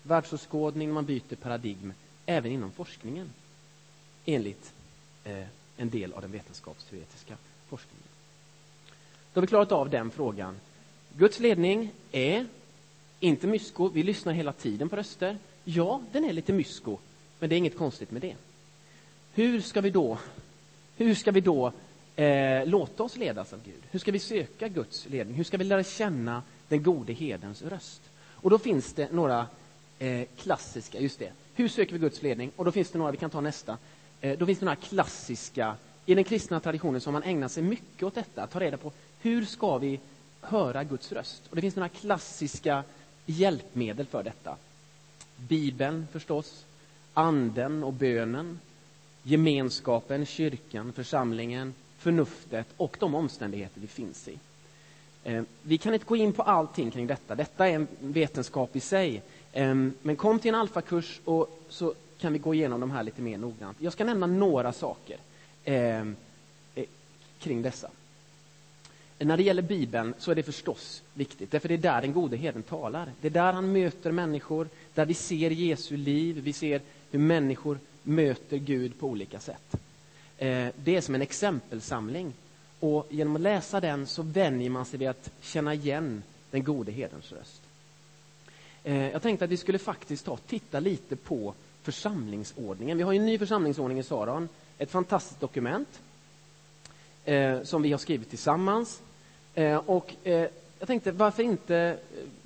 världsåskådning, 0.03 0.93
man 0.93 1.05
byter 1.05 1.35
paradigm 1.35 1.93
även 2.25 2.51
inom 2.51 2.71
forskningen 2.71 3.29
enligt 4.25 4.73
eh, 5.23 5.45
en 5.77 5.89
del 5.89 6.13
av 6.13 6.21
den 6.21 6.31
vetenskapsteoretiska 6.31 7.37
forskningen. 7.69 8.07
Då 9.33 9.37
har 9.37 9.41
vi 9.41 9.47
klarat 9.47 9.71
av 9.71 9.89
den 9.89 10.11
frågan. 10.11 10.55
Guds 11.17 11.39
ledning 11.39 11.91
är 12.11 12.47
inte 13.19 13.47
mysko. 13.47 13.89
Vi 13.89 14.03
lyssnar 14.03 14.33
hela 14.33 14.53
tiden 14.53 14.89
på 14.89 14.95
röster. 14.95 15.37
Ja, 15.63 16.01
den 16.11 16.25
är 16.25 16.33
lite 16.33 16.53
mysko, 16.53 16.97
men 17.39 17.49
det 17.49 17.55
är 17.55 17.57
inget 17.57 17.77
konstigt 17.77 18.11
med 18.11 18.21
det. 18.21 18.35
Hur 19.33 19.61
ska 19.61 19.81
vi 19.81 19.89
då, 19.89 20.17
hur 20.97 21.15
ska 21.15 21.31
vi 21.31 21.41
då 21.41 21.71
eh, 22.15 22.65
låta 22.65 23.03
oss 23.03 23.17
ledas 23.17 23.53
av 23.53 23.63
Gud? 23.65 23.83
Hur 23.91 23.99
ska 23.99 24.11
vi 24.11 24.19
söka 24.19 24.67
Guds 24.67 25.09
ledning? 25.09 25.35
Hur 25.35 25.43
ska 25.43 25.57
vi 25.57 25.63
lära 25.63 25.83
känna 25.83 26.43
den 26.67 26.83
gode 26.83 27.13
herdens 27.13 27.61
röst? 27.61 28.01
Och 28.41 28.49
då 28.49 28.59
finns 28.59 28.93
det 28.93 29.11
några 29.11 29.47
eh, 29.99 30.27
klassiska, 30.37 30.99
just 30.99 31.19
det, 31.19 31.31
hur 31.53 31.67
söker 31.67 31.93
vi 31.93 31.99
Guds 31.99 32.21
ledning? 32.21 32.51
Och 32.55 32.65
då 32.65 32.71
finns 32.71 32.91
det 32.91 32.97
några, 32.97 33.11
vi 33.11 33.17
kan 33.17 33.29
ta 33.29 33.41
nästa. 33.41 33.77
Eh, 34.21 34.37
då 34.37 34.45
finns 34.45 34.59
det 34.59 34.65
några 34.65 34.75
klassiska, 34.75 35.75
i 36.05 36.15
den 36.15 36.23
kristna 36.23 36.59
traditionen 36.59 37.01
som 37.01 37.13
man 37.13 37.23
ägnar 37.23 37.47
sig 37.47 37.63
mycket 37.63 38.03
åt 38.03 38.15
detta, 38.15 38.43
att 38.43 38.51
ta 38.51 38.59
reda 38.59 38.77
på 38.77 38.91
hur 39.21 39.45
ska 39.45 39.77
vi 39.77 39.99
höra 40.41 40.83
Guds 40.83 41.11
röst? 41.11 41.43
Och 41.49 41.55
det 41.55 41.61
finns 41.61 41.75
några 41.75 41.89
klassiska 41.89 42.83
hjälpmedel 43.25 44.05
för 44.05 44.23
detta. 44.23 44.55
Bibeln 45.35 46.07
förstås, 46.11 46.65
anden 47.13 47.83
och 47.83 47.93
bönen, 47.93 48.59
gemenskapen, 49.23 50.25
kyrkan, 50.25 50.93
församlingen, 50.93 51.73
förnuftet 51.97 52.67
och 52.77 52.97
de 52.99 53.15
omständigheter 53.15 53.81
vi 53.81 53.87
finns 53.87 54.27
i. 54.27 54.39
Eh, 55.23 55.43
vi 55.61 55.77
kan 55.77 55.93
inte 55.93 56.05
gå 56.05 56.15
in 56.15 56.33
på 56.33 56.43
allting 56.43 56.91
kring 56.91 57.07
detta. 57.07 57.35
Detta 57.35 57.67
är 57.67 57.75
en 57.75 57.87
vetenskap 57.99 58.75
i 58.75 58.79
sig. 58.79 59.21
Ehm, 59.53 59.93
men 60.01 60.15
kom 60.15 60.39
till 60.39 60.49
en 60.49 60.55
alfakurs 60.55 61.19
och 61.25 61.59
så 61.69 61.93
kan 62.19 62.33
vi 62.33 62.39
gå 62.39 62.53
igenom 62.53 62.79
de 62.79 62.91
här 62.91 63.03
lite 63.03 63.21
mer 63.21 63.37
noggrant. 63.37 63.77
Jag 63.79 63.93
ska 63.93 64.03
nämna 64.03 64.27
några 64.27 64.73
saker 64.73 65.17
ehm, 65.65 66.15
eh, 66.75 66.85
kring 67.39 67.61
dessa. 67.61 67.89
Eh, 69.19 69.27
när 69.27 69.37
det 69.37 69.43
gäller 69.43 69.61
Bibeln 69.61 70.13
så 70.17 70.31
är 70.31 70.35
det 70.35 70.43
förstås 70.43 71.01
viktigt, 71.13 71.51
därför 71.51 71.67
det 71.67 71.73
är 71.73 71.77
där 71.77 72.01
den 72.01 72.13
gode 72.13 72.37
herden 72.37 72.63
talar. 72.63 73.11
Det 73.21 73.27
är 73.27 73.31
där 73.31 73.53
han 73.53 73.71
möter 73.71 74.11
människor, 74.11 74.69
där 74.93 75.05
vi 75.05 75.13
ser 75.13 75.49
Jesu 75.49 75.97
liv, 75.97 76.41
vi 76.43 76.53
ser 76.53 76.81
hur 77.11 77.19
människor 77.19 77.79
möter 78.03 78.57
Gud 78.57 78.99
på 78.99 79.07
olika 79.07 79.39
sätt. 79.39 79.75
Det 80.75 80.95
är 80.95 81.01
som 81.01 81.15
en 81.15 81.21
exempelsamling 81.21 82.33
och 82.81 83.07
genom 83.09 83.35
att 83.35 83.41
läsa 83.41 83.79
den 83.79 84.07
så 84.07 84.21
vänjer 84.21 84.69
man 84.69 84.85
sig 84.85 84.99
vid 84.99 85.09
att 85.09 85.31
känna 85.41 85.73
igen 85.73 86.23
den 86.51 86.63
gode 86.63 86.91
herdens 86.91 87.31
röst. 87.31 87.61
Eh, 88.83 89.09
jag 89.09 89.21
tänkte 89.21 89.45
att 89.45 89.51
vi 89.51 89.57
skulle 89.57 89.79
faktiskt 89.79 90.25
ta 90.25 90.37
titta 90.37 90.79
lite 90.79 91.15
på 91.15 91.53
församlingsordningen. 91.83 92.97
Vi 92.97 93.03
har 93.03 93.13
en 93.13 93.25
ny 93.25 93.37
församlingsordning 93.37 93.99
i 93.99 94.03
Saron, 94.03 94.49
ett 94.77 94.91
fantastiskt 94.91 95.39
dokument 95.39 95.99
eh, 97.25 97.63
som 97.63 97.81
vi 97.81 97.91
har 97.91 97.99
skrivit 97.99 98.29
tillsammans. 98.29 99.01
Eh, 99.53 99.75
och 99.75 100.15
jag 100.23 100.87
tänkte, 100.87 101.11
varför 101.11 101.43
inte 101.43 101.97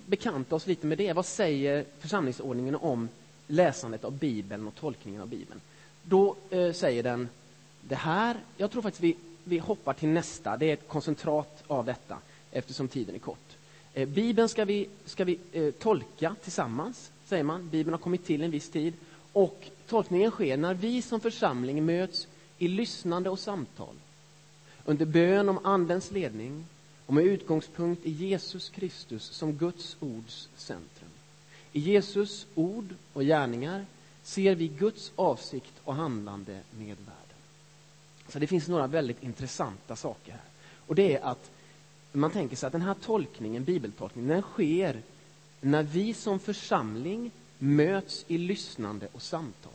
bekanta 0.06 0.56
oss 0.56 0.68
lite 0.68 0.88
med 0.88 0.98
det? 0.98 1.14
Vad 1.14 1.26
säger 1.26 1.86
församlingsordningen 2.00 2.76
om 2.76 3.10
läsandet 3.48 4.04
av 4.04 4.12
Bibeln 4.12 4.68
och 4.68 4.76
tolkningen 4.76 5.22
av 5.22 5.28
Bibeln? 5.28 5.62
Då 6.04 6.36
säger 6.74 7.04
den 7.04 7.30
det 7.82 7.96
här, 7.96 8.38
jag 8.58 8.72
tror 8.72 8.82
faktiskt 8.82 9.04
vi, 9.04 9.16
vi 9.46 9.58
hoppar 9.58 9.94
till 9.94 10.10
nästa, 10.10 10.58
det 10.58 10.66
är 10.66 10.74
ett 10.74 10.88
koncentrat 10.88 11.64
av 11.68 11.86
detta 11.86 12.18
eftersom 12.52 12.88
tiden 12.88 13.16
är 13.16 13.20
kort. 13.20 13.58
Eh, 13.94 14.08
Bibeln 14.08 14.50
ska 14.50 14.66
vi, 14.66 14.90
ska 15.06 15.24
vi 15.24 15.40
eh, 15.52 15.72
tolka 15.72 16.36
tillsammans, 16.44 17.12
säger 17.26 17.44
man. 17.44 17.70
Bibeln 17.70 17.94
har 17.94 18.00
kommit 18.00 18.26
till 18.26 18.44
en 18.44 18.52
viss 18.52 18.70
tid. 18.70 18.94
Och 19.34 19.68
tolkningen 19.88 20.32
sker 20.32 20.58
när 20.58 20.74
vi 20.74 21.02
som 21.02 21.20
församling 21.20 21.86
möts 21.86 22.28
i 22.58 22.68
lyssnande 22.68 23.30
och 23.30 23.40
samtal. 23.40 23.96
Under 24.86 25.06
bön 25.06 25.50
om 25.50 25.60
Andens 25.64 26.12
ledning 26.12 26.66
och 27.06 27.14
med 27.14 27.26
utgångspunkt 27.26 28.06
i 28.06 28.12
Jesus 28.12 28.70
Kristus 28.70 29.24
som 29.24 29.54
Guds 29.54 29.98
ords 30.00 30.50
centrum. 30.56 31.10
I 31.72 31.80
Jesus 31.80 32.48
ord 32.56 32.96
och 33.14 33.24
gärningar 33.24 33.86
ser 34.24 34.56
vi 34.56 34.68
Guds 34.68 35.12
avsikt 35.16 35.74
och 35.84 35.96
handlande 35.96 36.60
med 36.72 36.98
världen. 36.98 37.25
Så 38.28 38.40
det 38.40 38.48
finns 38.48 38.68
några 38.68 38.88
väldigt 38.88 39.24
intressanta 39.24 39.96
saker 39.96 40.32
här. 40.32 40.42
Och 40.88 40.96
det 40.96 41.16
är 41.16 41.22
att 41.26 41.52
man 42.12 42.32
tänker 42.32 42.56
sig 42.56 42.68
att 42.68 42.74
den 42.74 42.82
här 42.82 42.96
tolkningen, 43.02 43.64
bibeltolkningen, 43.64 44.30
den 44.30 44.42
sker 44.42 45.02
när 45.62 45.84
vi 45.84 46.14
som 46.14 46.40
församling 46.40 47.32
möts 47.60 48.26
i 48.28 48.38
lyssnande 48.38 49.08
och 49.12 49.22
samtal 49.22 49.72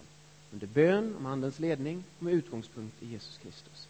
under 0.53 0.67
bön 0.67 1.15
om 1.19 1.27
Andens 1.27 1.59
ledning 1.59 2.05
och 2.19 2.23
med 2.23 2.35
utgångspunkt 2.35 3.03
i 3.03 3.07
Jesus 3.07 3.39
Kristus. 3.43 3.89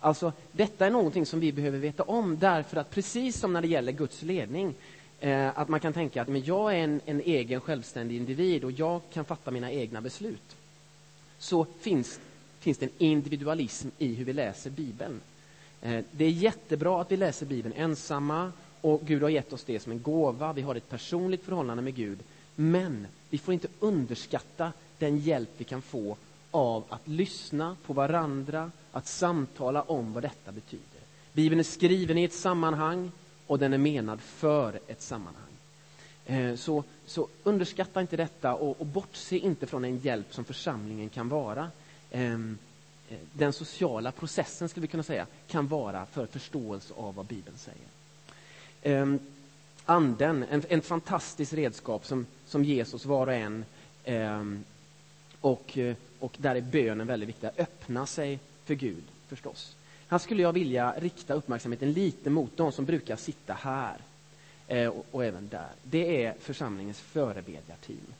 Alltså, 0.00 0.32
detta 0.52 0.86
är 0.86 0.90
någonting 0.90 1.26
som 1.26 1.40
vi 1.40 1.52
behöver 1.52 1.78
veta 1.78 2.02
om 2.02 2.38
därför 2.38 2.76
att 2.76 2.90
precis 2.90 3.36
som 3.36 3.52
när 3.52 3.60
det 3.60 3.68
gäller 3.68 3.92
Guds 3.92 4.22
ledning, 4.22 4.74
eh, 5.20 5.58
att 5.58 5.68
man 5.68 5.80
kan 5.80 5.92
tänka 5.92 6.22
att 6.22 6.28
men 6.28 6.44
jag 6.44 6.74
är 6.74 6.78
en, 6.78 7.00
en 7.04 7.20
egen 7.20 7.60
självständig 7.60 8.16
individ 8.16 8.64
och 8.64 8.72
jag 8.72 9.00
kan 9.12 9.24
fatta 9.24 9.50
mina 9.50 9.72
egna 9.72 10.00
beslut. 10.00 10.56
Så 11.38 11.66
finns, 11.80 12.20
finns 12.60 12.78
det 12.78 12.86
en 12.86 12.92
individualism 12.98 13.88
i 13.98 14.14
hur 14.14 14.24
vi 14.24 14.32
läser 14.32 14.70
Bibeln. 14.70 15.20
Eh, 15.82 16.04
det 16.10 16.24
är 16.24 16.30
jättebra 16.30 17.00
att 17.00 17.12
vi 17.12 17.16
läser 17.16 17.46
Bibeln 17.46 17.74
ensamma 17.76 18.52
och 18.80 19.00
Gud 19.04 19.22
har 19.22 19.28
gett 19.28 19.52
oss 19.52 19.64
det 19.64 19.80
som 19.80 19.92
en 19.92 20.02
gåva. 20.02 20.52
Vi 20.52 20.62
har 20.62 20.74
ett 20.74 20.88
personligt 20.88 21.44
förhållande 21.44 21.82
med 21.82 21.94
Gud. 21.94 22.18
Men 22.54 23.06
vi 23.30 23.38
får 23.38 23.54
inte 23.54 23.68
underskatta 23.80 24.72
den 24.98 25.18
hjälp 25.18 25.50
vi 25.56 25.64
kan 25.64 25.82
få 25.82 26.16
av 26.50 26.84
att 26.88 27.08
lyssna 27.08 27.76
på 27.86 27.92
varandra, 27.92 28.70
att 28.92 29.06
samtala 29.06 29.82
om 29.82 30.12
vad 30.12 30.22
detta 30.22 30.52
betyder. 30.52 31.00
Bibeln 31.32 31.58
är 31.58 31.64
skriven 31.64 32.18
i 32.18 32.24
ett 32.24 32.32
sammanhang 32.32 33.12
och 33.46 33.58
den 33.58 33.72
är 33.72 33.78
menad 33.78 34.20
för 34.20 34.80
ett 34.86 35.02
sammanhang. 35.02 35.50
Eh, 36.26 36.54
så, 36.54 36.84
så 37.06 37.28
underskatta 37.42 38.00
inte 38.00 38.16
detta 38.16 38.54
och, 38.54 38.80
och 38.80 38.86
bortse 38.86 39.36
inte 39.36 39.66
från 39.66 39.82
den 39.82 39.98
hjälp 39.98 40.34
som 40.34 40.44
församlingen 40.44 41.08
kan 41.08 41.28
vara. 41.28 41.70
Ehm, 42.10 42.58
eh, 43.08 43.18
den 43.32 43.52
sociala 43.52 44.12
processen, 44.12 44.68
skulle 44.68 44.82
vi 44.82 44.90
kunna 44.90 45.02
säga, 45.02 45.26
kan 45.48 45.68
vara 45.68 46.06
för 46.06 46.26
förståelse 46.26 46.94
av 46.96 47.14
vad 47.14 47.26
Bibeln 47.26 47.58
säger. 47.58 47.88
Ehm, 48.82 49.18
anden, 49.84 50.44
en, 50.50 50.62
en 50.68 50.82
redskap 51.50 52.06
som, 52.06 52.26
som 52.46 52.64
ges 52.64 52.94
oss 52.94 53.04
var 53.04 53.26
och 53.26 53.32
en. 53.32 53.64
Ehm, 54.04 54.64
och, 55.40 55.78
eh, 55.78 55.96
och 56.18 56.36
där 56.38 56.54
är 56.54 56.60
bönen 56.60 57.06
väldigt 57.06 57.28
viktig, 57.28 57.46
att 57.46 57.58
öppna 57.58 58.06
sig 58.06 58.38
för 58.64 58.74
Gud 58.74 59.04
förstås. 59.28 59.76
Här 60.08 60.18
skulle 60.18 60.42
jag 60.42 60.52
vilja 60.52 60.94
rikta 60.98 61.34
uppmärksamheten 61.34 61.92
lite 61.92 62.30
mot 62.30 62.56
de 62.56 62.72
som 62.72 62.84
brukar 62.84 63.16
sitta 63.16 63.54
här 63.54 63.96
eh, 64.68 64.88
och, 64.88 65.06
och, 65.10 65.24
även 65.24 65.48
där. 65.48 65.68
Det 65.82 66.24
är 66.24 66.34
församlingens 66.40 67.00
förebedjarteam. 67.00 68.14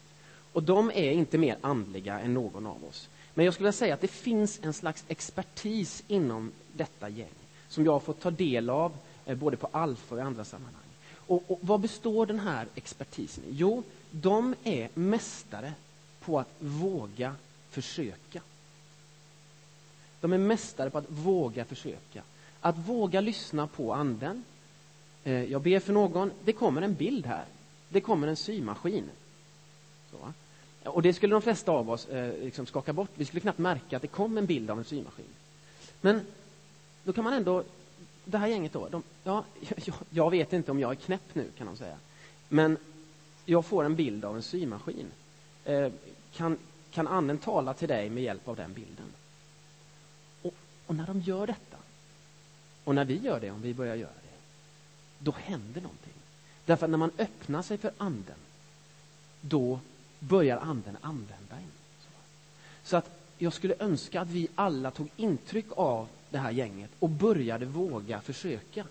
Och 0.53 0.63
de 0.63 0.91
är 0.91 1.11
inte 1.11 1.37
mer 1.37 1.57
andliga 1.61 2.19
än 2.19 2.33
någon 2.33 2.65
av 2.65 2.85
oss. 2.85 3.09
Men 3.33 3.45
jag 3.45 3.53
skulle 3.53 3.65
vilja 3.65 3.77
säga 3.77 3.93
att 3.93 4.01
det 4.01 4.07
finns 4.07 4.59
en 4.63 4.73
slags 4.73 5.05
expertis 5.07 6.03
inom 6.07 6.51
detta 6.73 7.09
gäng 7.09 7.33
som 7.71 7.85
jag 7.85 7.91
har 7.91 7.99
fått 7.99 8.19
ta 8.19 8.31
del 8.31 8.69
av 8.69 8.93
eh, 9.25 9.37
både 9.37 9.57
på 9.57 9.69
Alfa 9.71 10.15
och 10.15 10.21
i 10.21 10.23
andra 10.23 10.45
sammanhang. 10.45 10.75
Och, 11.15 11.51
och 11.51 11.59
vad 11.61 11.79
består 11.79 12.25
den 12.25 12.39
här 12.39 12.67
expertisen 12.75 13.43
i? 13.43 13.47
Jo, 13.51 13.83
de 14.11 14.55
är 14.63 14.89
mästare 14.93 15.73
på 16.19 16.39
att 16.39 16.49
våga 16.59 17.35
försöka. 17.69 18.41
De 20.21 20.33
är 20.33 20.37
mästare 20.37 20.89
på 20.89 20.97
att 20.97 21.09
våga 21.09 21.65
försöka. 21.65 22.23
Att 22.61 22.77
våga 22.77 23.21
lyssna 23.21 23.67
på 23.67 23.93
anden. 23.93 24.43
Eh, 25.23 25.43
jag 25.43 25.61
ber 25.61 25.79
för 25.79 25.93
någon, 25.93 26.31
det 26.43 26.53
kommer 26.53 26.81
en 26.81 26.93
bild 26.93 27.25
här. 27.25 27.45
Det 27.89 28.01
kommer 28.01 28.27
en 28.27 28.35
symaskin. 28.35 29.09
Så. 30.11 30.33
Och 30.83 31.01
det 31.01 31.13
skulle 31.13 31.35
de 31.35 31.41
flesta 31.41 31.71
av 31.71 31.89
oss 31.89 32.07
eh, 32.07 32.43
liksom 32.43 32.65
skaka 32.65 32.93
bort. 32.93 33.09
Vi 33.15 33.25
skulle 33.25 33.41
knappt 33.41 33.59
märka 33.59 33.95
att 33.95 34.01
det 34.01 34.07
kom 34.07 34.37
en 34.37 34.45
bild 34.45 34.69
av 34.69 34.77
en 34.77 34.85
symaskin. 34.85 35.25
Men 36.01 36.25
då 37.03 37.13
kan 37.13 37.23
man 37.23 37.33
ändå, 37.33 37.63
det 38.25 38.37
här 38.37 38.47
gänget 38.47 38.73
då, 38.73 38.89
de, 38.89 39.03
ja, 39.23 39.45
jag, 39.85 39.95
jag 40.09 40.31
vet 40.31 40.53
inte 40.53 40.71
om 40.71 40.79
jag 40.79 40.91
är 40.91 40.95
knäpp 40.95 41.35
nu 41.35 41.49
kan 41.57 41.67
de 41.67 41.77
säga. 41.77 41.97
Men 42.49 42.77
jag 43.45 43.65
får 43.65 43.83
en 43.83 43.95
bild 43.95 44.25
av 44.25 44.35
en 44.35 44.43
symaskin. 44.43 45.07
Eh, 45.65 45.91
kan, 46.33 46.57
kan 46.91 47.07
anden 47.07 47.37
tala 47.37 47.73
till 47.73 47.87
dig 47.87 48.09
med 48.09 48.23
hjälp 48.23 48.47
av 48.47 48.55
den 48.55 48.73
bilden. 48.73 49.05
Och, 50.41 50.53
och, 50.85 50.95
när 50.95 51.07
de 51.07 51.21
gör 51.21 51.47
detta, 51.47 51.77
och 52.83 52.95
när 52.95 53.05
vi 53.05 53.17
gör 53.17 53.39
det, 53.39 53.51
om 53.51 53.61
vi 53.61 53.73
börjar 53.73 53.95
göra 53.95 54.09
det, 54.09 54.37
då 55.19 55.31
händer 55.31 55.81
någonting. 55.81 56.13
Därför 56.65 56.85
att 56.85 56.89
när 56.89 56.97
man 56.97 57.11
öppnar 57.17 57.61
sig 57.61 57.77
för 57.77 57.91
anden, 57.97 58.35
då 59.41 59.79
börjar 60.21 60.57
anden 60.57 60.97
använda 61.01 61.55
en. 61.55 61.71
Så 62.83 62.97
att 62.97 63.19
jag 63.37 63.53
skulle 63.53 63.75
önska 63.79 64.21
att 64.21 64.29
vi 64.29 64.47
alla 64.55 64.91
tog 64.91 65.09
intryck 65.15 65.65
av 65.69 66.07
det 66.29 66.37
här 66.37 66.51
gänget 66.51 66.89
och 66.99 67.09
började 67.09 67.65
våga 67.65 68.21
försöka. 68.21 68.85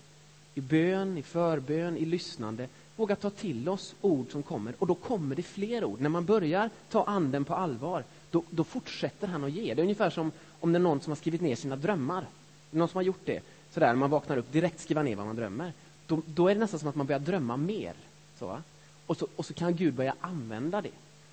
I 0.53 0.61
bön, 0.61 1.17
i 1.17 1.23
förbön, 1.23 1.97
i 1.97 2.05
lyssnande 2.05 2.67
våga 2.95 3.15
ta 3.15 3.29
till 3.29 3.69
oss 3.69 3.95
ord 4.01 4.31
som 4.31 4.43
kommer. 4.43 4.73
Och 4.79 4.87
då 4.87 4.95
kommer 4.95 5.35
det 5.35 5.43
fler 5.43 5.83
ord. 5.83 6.01
När 6.01 6.09
man 6.09 6.25
börjar 6.25 6.69
ta 6.89 7.03
anden 7.03 7.45
på 7.45 7.55
allvar, 7.55 8.03
då, 8.31 8.43
då 8.49 8.63
fortsätter 8.63 9.27
han 9.27 9.43
att 9.43 9.51
ge. 9.51 9.73
Det 9.73 9.81
är 9.81 9.83
ungefär 9.83 10.09
som 10.09 10.31
om 10.59 10.71
det 10.71 10.77
är 10.77 10.81
någon 10.81 11.01
som 11.01 11.11
har 11.11 11.15
skrivit 11.15 11.41
ner 11.41 11.55
sina 11.55 11.75
drömmar. 11.75 12.25
Någon 12.71 12.87
som 12.87 12.97
har 12.97 13.03
gjort 13.03 13.25
det. 13.25 13.41
Sådär, 13.73 13.87
när 13.87 13.95
man 13.95 14.09
vaknar 14.09 14.37
upp, 14.37 14.51
direkt 14.51 14.79
skriva 14.79 15.03
ner 15.03 15.15
vad 15.15 15.25
man 15.25 15.35
drömmer. 15.35 15.73
Då, 16.07 16.21
då 16.25 16.47
är 16.47 16.53
det 16.53 16.59
nästan 16.59 16.79
som 16.79 16.89
att 16.89 16.95
man 16.95 17.07
börjar 17.07 17.19
drömma 17.19 17.57
mer. 17.57 17.93
Så, 18.39 18.57
och, 19.05 19.17
så, 19.17 19.27
och 19.35 19.45
så 19.45 19.53
kan 19.53 19.75
Gud 19.75 19.93
börja 19.93 20.15
använda 20.21 20.81
det. 20.81 20.91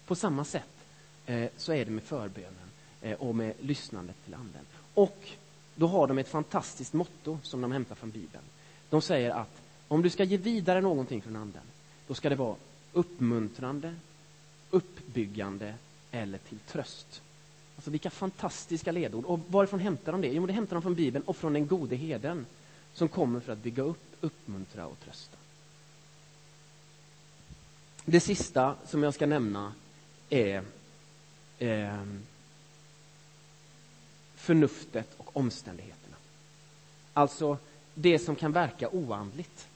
På 0.08 0.14
samma 0.14 0.44
sätt 0.44 0.68
eh, 1.26 1.48
så 1.56 1.72
är 1.72 1.84
det 1.84 1.90
med 1.90 2.02
förbönen 2.02 2.70
eh, 3.02 3.12
och 3.12 3.34
med 3.34 3.54
lyssnandet 3.60 4.16
till 4.24 4.34
anden. 4.34 4.64
Och 4.94 5.28
då 5.74 5.86
har 5.86 6.06
de 6.06 6.18
ett 6.18 6.28
fantastiskt 6.28 6.92
motto 6.92 7.38
som 7.42 7.60
de 7.60 7.72
hämtar 7.72 7.94
från 7.94 8.10
Bibeln. 8.10 8.44
De 8.90 9.02
säger 9.02 9.30
att 9.30 9.62
om 9.88 10.02
du 10.02 10.10
ska 10.10 10.24
ge 10.24 10.36
vidare 10.36 10.80
någonting 10.80 11.22
från 11.22 11.36
anden, 11.36 11.62
då 12.06 12.14
ska 12.14 12.28
det 12.28 12.34
vara 12.34 12.56
uppmuntrande, 12.92 13.94
uppbyggande 14.70 15.74
eller 16.10 16.38
till 16.38 16.58
tröst. 16.58 17.22
Alltså 17.76 17.90
vilka 17.90 18.10
fantastiska 18.10 18.92
ledord. 18.92 19.24
Och 19.24 19.40
varifrån 19.48 19.80
hämtar 19.80 20.12
de 20.12 20.20
det? 20.20 20.28
Jo, 20.28 20.46
det 20.46 20.52
hämtar 20.52 20.76
de 20.76 20.82
från 20.82 20.94
Bibeln 20.94 21.24
och 21.24 21.36
från 21.36 21.52
den 21.52 21.66
gode 21.66 21.96
heden 21.96 22.46
som 22.94 23.08
kommer 23.08 23.40
för 23.40 23.52
att 23.52 23.62
bygga 23.62 23.82
upp, 23.82 24.16
uppmuntra 24.20 24.86
och 24.86 25.00
trösta. 25.04 25.36
Det 28.04 28.20
sista 28.20 28.74
som 28.86 29.02
jag 29.02 29.14
ska 29.14 29.26
nämna 29.26 29.72
är 30.30 30.62
eh, 31.58 32.04
förnuftet 34.34 35.08
och 35.16 35.36
omständigheterna. 35.36 36.16
Alltså 37.12 37.58
det 37.94 38.18
som 38.18 38.36
kan 38.36 38.52
verka 38.52 38.88
oandligt 38.88 39.68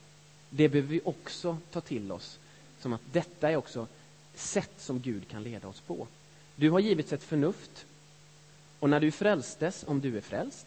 det 0.55 0.69
behöver 0.69 0.89
vi 0.89 1.01
också 1.03 1.57
ta 1.71 1.81
till 1.81 2.11
oss 2.11 2.39
som 2.79 2.93
att 2.93 3.01
detta 3.11 3.51
är 3.51 3.55
också 3.55 3.87
sätt 4.35 4.73
som 4.77 4.99
Gud 4.99 5.27
kan 5.27 5.43
leda 5.43 5.67
oss 5.67 5.79
på. 5.79 6.07
Du 6.55 6.69
har 6.69 6.79
givits 6.79 7.13
ett 7.13 7.23
förnuft 7.23 7.85
och 8.79 8.89
när 8.89 8.99
du 8.99 9.11
frälstes, 9.11 9.83
om 9.87 10.01
du 10.01 10.17
är 10.17 10.21
frälst, 10.21 10.65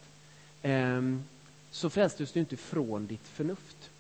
eh, 0.63 1.03
så 1.71 1.91
frälstes 1.91 2.33
du 2.33 2.41
inte 2.41 2.57
från 2.57 3.07
ditt 3.07 3.29
förnuft. 3.29 3.91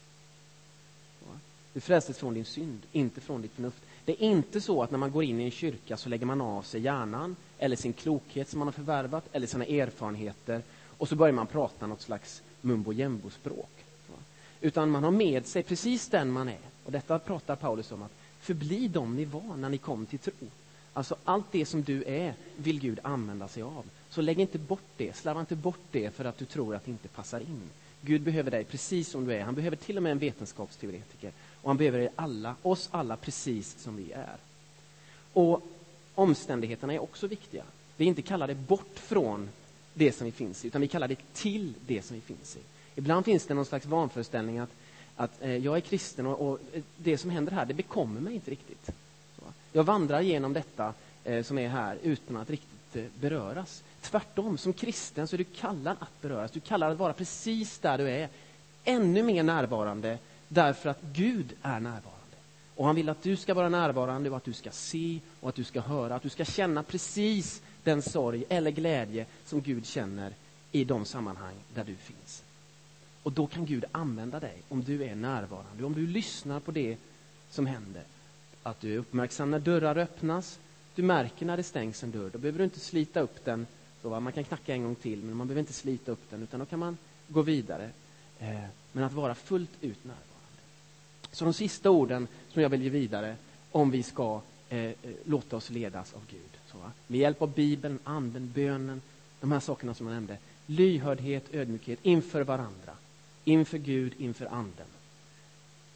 Du 1.76 1.80
frälstes 1.80 2.18
från 2.18 2.34
din 2.34 2.44
synd, 2.44 2.82
inte 2.92 3.20
från 3.20 3.42
ditt 3.42 3.52
förnuft. 3.52 3.82
Det 4.04 4.12
är 4.12 4.22
inte 4.22 4.60
så 4.60 4.82
att 4.82 4.90
när 4.90 4.98
man 4.98 5.12
går 5.12 5.24
in 5.24 5.40
i 5.40 5.44
en 5.44 5.50
kyrka 5.50 5.96
så 5.96 6.08
lägger 6.08 6.26
man 6.26 6.40
av 6.40 6.62
sig 6.62 6.80
hjärnan 6.80 7.36
eller 7.58 7.76
sin 7.76 7.92
klokhet 7.92 8.48
som 8.48 8.58
man 8.58 8.68
har 8.68 8.72
förvärvat 8.72 9.24
eller 9.32 9.46
sina 9.46 9.64
erfarenheter 9.64 10.62
och 10.98 11.08
så 11.08 11.16
börjar 11.16 11.32
man 11.32 11.46
prata 11.46 11.86
något 11.86 12.02
slags 12.02 12.42
mumbo 12.60 12.92
jumbo-språk. 12.92 13.70
Utan 14.60 14.90
man 14.90 15.04
har 15.04 15.10
med 15.10 15.46
sig 15.46 15.62
precis 15.62 16.08
den 16.08 16.30
man 16.30 16.48
är. 16.48 16.58
Och 16.84 16.92
detta 16.92 17.18
pratar 17.18 17.56
Paulus 17.56 17.92
om, 17.92 18.02
att 18.02 18.12
förbli 18.40 18.88
de 18.88 19.16
ni 19.16 19.24
var 19.24 19.56
när 19.56 19.68
ni 19.68 19.78
kom 19.78 20.06
till 20.06 20.18
tro. 20.18 20.48
Alltså 20.92 21.16
allt 21.24 21.46
det 21.52 21.66
som 21.66 21.82
du 21.82 22.04
är 22.04 22.34
vill 22.56 22.80
Gud 22.80 22.98
använda 23.02 23.48
sig 23.48 23.62
av. 23.62 23.84
Så 24.10 24.20
lägg 24.20 24.40
inte 24.40 24.58
bort 24.58 24.88
det, 24.96 25.16
slarva 25.16 25.40
inte 25.40 25.56
bort 25.56 25.84
det 25.90 26.10
för 26.10 26.24
att 26.24 26.38
du 26.38 26.44
tror 26.44 26.74
att 26.74 26.84
det 26.84 26.90
inte 26.90 27.08
passar 27.08 27.40
in. 27.40 27.70
Gud 28.06 28.22
behöver 28.22 28.50
dig 28.50 28.64
precis 28.64 29.08
som 29.08 29.24
du 29.26 29.34
är. 29.34 29.40
Han 29.40 29.54
behöver 29.54 29.76
till 29.76 29.96
och 29.96 30.02
med 30.02 30.12
en 30.12 30.18
vetenskapsteoretiker. 30.18 31.32
Och 31.62 31.70
han 31.70 31.76
behöver 31.76 32.08
alla, 32.16 32.54
oss 32.62 32.88
alla 32.92 33.16
precis 33.16 33.78
som 33.78 33.96
vi 33.96 34.12
är. 34.12 34.36
Och 35.32 35.62
omständigheterna 36.14 36.92
är 36.92 37.02
också 37.02 37.26
viktiga. 37.26 37.64
Vi 37.96 38.04
är 38.04 38.08
inte 38.08 38.22
kallade 38.22 38.54
bort 38.54 38.98
från 38.98 39.48
det 39.94 40.12
som 40.12 40.24
vi 40.24 40.32
finns 40.32 40.64
i, 40.64 40.68
utan 40.68 40.80
vi 40.80 40.88
kallar 40.88 41.08
det 41.08 41.18
till 41.32 41.74
det 41.86 42.02
som 42.02 42.14
vi 42.14 42.20
finns 42.20 42.56
i. 42.56 42.60
Ibland 42.94 43.24
finns 43.24 43.46
det 43.46 43.54
någon 43.54 43.64
slags 43.64 43.86
vanföreställning 43.86 44.58
att, 44.58 44.70
att 45.16 45.42
eh, 45.42 45.56
jag 45.56 45.76
är 45.76 45.80
kristen 45.80 46.26
och, 46.26 46.48
och, 46.48 46.60
eh, 46.72 46.82
det 46.96 47.18
som 47.18 47.30
händer 47.30 47.52
här, 47.52 47.66
det 47.66 47.74
bekommer 47.74 48.20
mig 48.20 48.34
inte 48.34 48.50
riktigt. 48.50 48.90
Så. 49.36 49.42
Jag 49.72 49.84
vandrar 49.84 50.20
genom 50.20 50.52
detta 50.52 50.94
eh, 51.24 51.42
som 51.42 51.58
är 51.58 51.68
här 51.68 51.98
utan 52.02 52.36
att 52.36 52.50
riktigt 52.50 52.75
inte 52.96 53.18
beröras. 53.20 53.82
Tvärtom, 54.00 54.58
som 54.58 54.72
kristen 54.72 55.28
så 55.28 55.36
är 55.36 55.38
du 55.38 55.44
kallad 55.44 55.96
att 56.00 56.22
beröras. 56.22 56.50
Du 56.50 56.60
kallar 56.60 56.90
att 56.90 56.98
vara 56.98 57.12
precis 57.12 57.78
där 57.78 57.98
du 57.98 58.10
är. 58.10 58.28
Ännu 58.84 59.22
mer 59.22 59.42
närvarande 59.42 60.18
därför 60.48 60.88
att 60.88 61.02
Gud 61.02 61.52
är 61.62 61.80
närvarande. 61.80 62.12
Och 62.76 62.86
han 62.86 62.94
vill 62.94 63.08
att 63.08 63.22
du 63.22 63.36
ska 63.36 63.54
vara 63.54 63.68
närvarande 63.68 64.30
och 64.30 64.36
att 64.36 64.44
du 64.44 64.52
ska 64.52 64.70
se 64.70 65.20
och 65.40 65.48
att 65.48 65.54
du 65.54 65.64
ska 65.64 65.80
höra, 65.80 66.14
att 66.14 66.22
du 66.22 66.28
ska 66.28 66.44
känna 66.44 66.82
precis 66.82 67.62
den 67.84 68.02
sorg 68.02 68.44
eller 68.48 68.70
glädje 68.70 69.26
som 69.44 69.60
Gud 69.60 69.86
känner 69.86 70.32
i 70.72 70.84
de 70.84 71.04
sammanhang 71.04 71.54
där 71.74 71.84
du 71.84 71.94
finns. 71.94 72.42
Och 73.22 73.32
då 73.32 73.46
kan 73.46 73.66
Gud 73.66 73.84
använda 73.92 74.40
dig 74.40 74.62
om 74.68 74.84
du 74.84 75.04
är 75.04 75.14
närvarande, 75.14 75.84
om 75.84 75.94
du 75.94 76.06
lyssnar 76.06 76.60
på 76.60 76.70
det 76.70 76.96
som 77.50 77.66
händer. 77.66 78.02
Att 78.62 78.80
du 78.80 78.94
är 78.94 78.98
uppmärksam 78.98 79.50
när 79.50 79.58
dörrar 79.58 79.96
öppnas, 79.98 80.58
du 80.96 81.02
märker 81.02 81.46
när 81.46 81.56
det 81.56 81.62
stängs 81.62 82.02
en 82.02 82.10
dörr. 82.10 82.30
Då 82.32 82.38
behöver 82.38 82.58
du 82.58 82.64
inte 82.64 82.80
slita 82.80 83.20
upp 83.20 83.44
den 83.44 83.66
Så, 84.02 84.08
va? 84.08 84.20
Man 84.20 84.32
kan 84.32 84.44
knacka 84.44 84.74
en 84.74 84.82
gång 84.82 84.94
till, 84.94 85.22
men 85.22 85.36
man 85.36 85.46
behöver 85.46 85.60
inte 85.60 85.72
slita 85.72 86.12
upp 86.12 86.30
den, 86.30 86.42
utan 86.42 86.60
då 86.60 86.66
kan 86.66 86.78
man 86.78 86.98
gå 87.28 87.42
vidare. 87.42 87.90
Eh, 88.38 88.60
men 88.92 89.04
att 89.04 89.12
vara 89.12 89.34
fullt 89.34 89.70
ut 89.80 90.04
närvarande. 90.04 90.62
Så 91.32 91.44
de 91.44 91.54
sista 91.54 91.90
orden 91.90 92.28
som 92.52 92.62
jag 92.62 92.68
vill 92.68 92.82
ge 92.82 92.90
vidare, 92.90 93.36
om 93.70 93.90
vi 93.90 94.02
ska 94.02 94.40
eh, 94.68 94.78
eh 94.78 94.94
låta 95.24 95.56
oss 95.56 95.70
ledas 95.70 96.14
av 96.14 96.22
Gud. 96.30 96.50
Så, 96.72 96.78
va? 96.78 96.92
Med 97.06 97.20
hjälp 97.20 97.42
av 97.42 97.54
Bibeln, 97.54 97.98
Anden, 98.04 98.52
bönen, 98.54 99.02
de 99.40 99.52
här 99.52 99.60
sakerna 99.60 99.94
som 99.94 100.06
jag 100.06 100.14
nämnde. 100.14 100.38
Lyhördhet, 100.66 101.54
ödmjukhet 101.54 101.98
inför 102.02 102.40
varandra, 102.44 102.92
inför 103.44 103.78
Gud, 103.78 104.12
inför 104.18 104.46
Anden. 104.46 104.86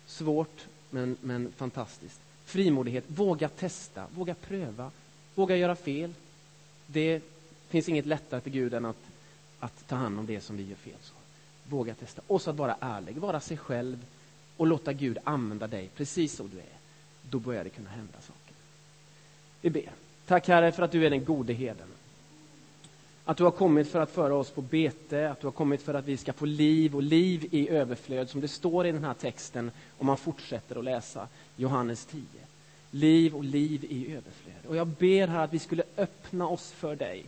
Svårt, 0.06 0.66
men, 0.90 1.16
men 1.20 1.52
fantastiskt. 1.56 2.20
Frimodighet, 2.50 3.04
våga 3.06 3.48
testa, 3.48 4.06
våga 4.14 4.34
pröva, 4.34 4.90
våga 5.34 5.56
göra 5.56 5.76
fel. 5.76 6.14
Det 6.86 7.22
finns 7.68 7.88
inget 7.88 8.06
lättare 8.06 8.40
för 8.40 8.50
Gud 8.50 8.74
än 8.74 8.84
att, 8.84 8.96
att 9.60 9.88
ta 9.88 9.96
hand 9.96 10.18
om 10.18 10.26
det 10.26 10.40
som 10.40 10.56
vi 10.56 10.68
gör 10.68 10.76
fel. 10.76 10.94
Så. 11.02 11.12
Våga 11.68 11.94
testa. 11.94 12.22
Och 12.26 12.42
så 12.42 12.50
att 12.50 12.56
vara 12.56 12.76
ärlig, 12.80 13.16
vara 13.16 13.40
sig 13.40 13.56
själv 13.56 14.04
och 14.56 14.66
låta 14.66 14.92
Gud 14.92 15.18
använda 15.24 15.66
dig 15.66 15.90
precis 15.96 16.36
som 16.36 16.50
du 16.50 16.58
är. 16.58 16.78
Då 17.30 17.38
börjar 17.38 17.64
det 17.64 17.70
kunna 17.70 17.90
hända 17.90 18.20
saker. 18.20 18.54
Vi 19.60 19.70
ber. 19.70 19.90
Tack 20.26 20.48
Herre 20.48 20.72
för 20.72 20.82
att 20.82 20.92
du 20.92 21.06
är 21.06 21.10
den 21.10 21.24
gode 21.24 21.52
herden. 21.52 21.88
Att 23.24 23.36
du 23.36 23.44
har 23.44 23.50
kommit 23.50 23.88
för 23.88 24.00
att 24.00 24.10
föra 24.10 24.34
oss 24.34 24.50
på 24.50 24.62
bete, 24.62 25.30
att 25.30 25.40
du 25.40 25.46
har 25.46 25.52
kommit 25.52 25.82
för 25.82 25.94
att 25.94 26.04
vi 26.04 26.16
ska 26.16 26.32
få 26.32 26.44
liv 26.44 26.96
och 26.96 27.02
liv 27.02 27.48
i 27.50 27.68
överflöd, 27.68 28.30
som 28.30 28.40
det 28.40 28.48
står 28.48 28.86
i 28.86 28.92
den 28.92 29.04
här 29.04 29.14
texten 29.14 29.70
om 29.98 30.06
man 30.06 30.16
fortsätter 30.16 30.76
att 30.78 30.84
läsa 30.84 31.28
Johannes 31.56 32.06
10. 32.06 32.22
Liv 32.90 33.36
och 33.36 33.44
liv 33.44 33.84
i 33.84 34.06
överflöd. 34.06 34.66
Och 34.68 34.76
jag 34.76 34.86
ber 34.86 35.26
här 35.26 35.44
att 35.44 35.52
vi 35.52 35.58
skulle 35.58 35.82
öppna 35.96 36.48
oss 36.48 36.70
för 36.70 36.96
dig. 36.96 37.24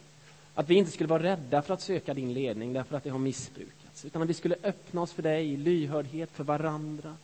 Att 0.55 0.71
vi 0.71 0.75
inte 0.75 0.91
skulle 0.91 1.09
vara 1.09 1.23
rädda 1.23 1.63
för 1.63 1.75
att 1.75 1.83
söka 1.83 2.15
din 2.15 2.33
ledning 2.33 2.73
därför 2.73 2.97
att 2.97 3.05
det 3.05 3.11
har 3.11 3.19
missbrukats. 3.19 4.05
Utan 4.05 4.23
att 4.23 4.29
vi 4.29 4.35
skulle 4.35 4.57
öppna 4.63 5.03
oss 5.03 5.13
för 5.13 5.23
dig 5.23 5.53
i 5.53 5.57
lyhördhet 5.57 6.31
för 6.33 6.45
varandra. 6.45 7.17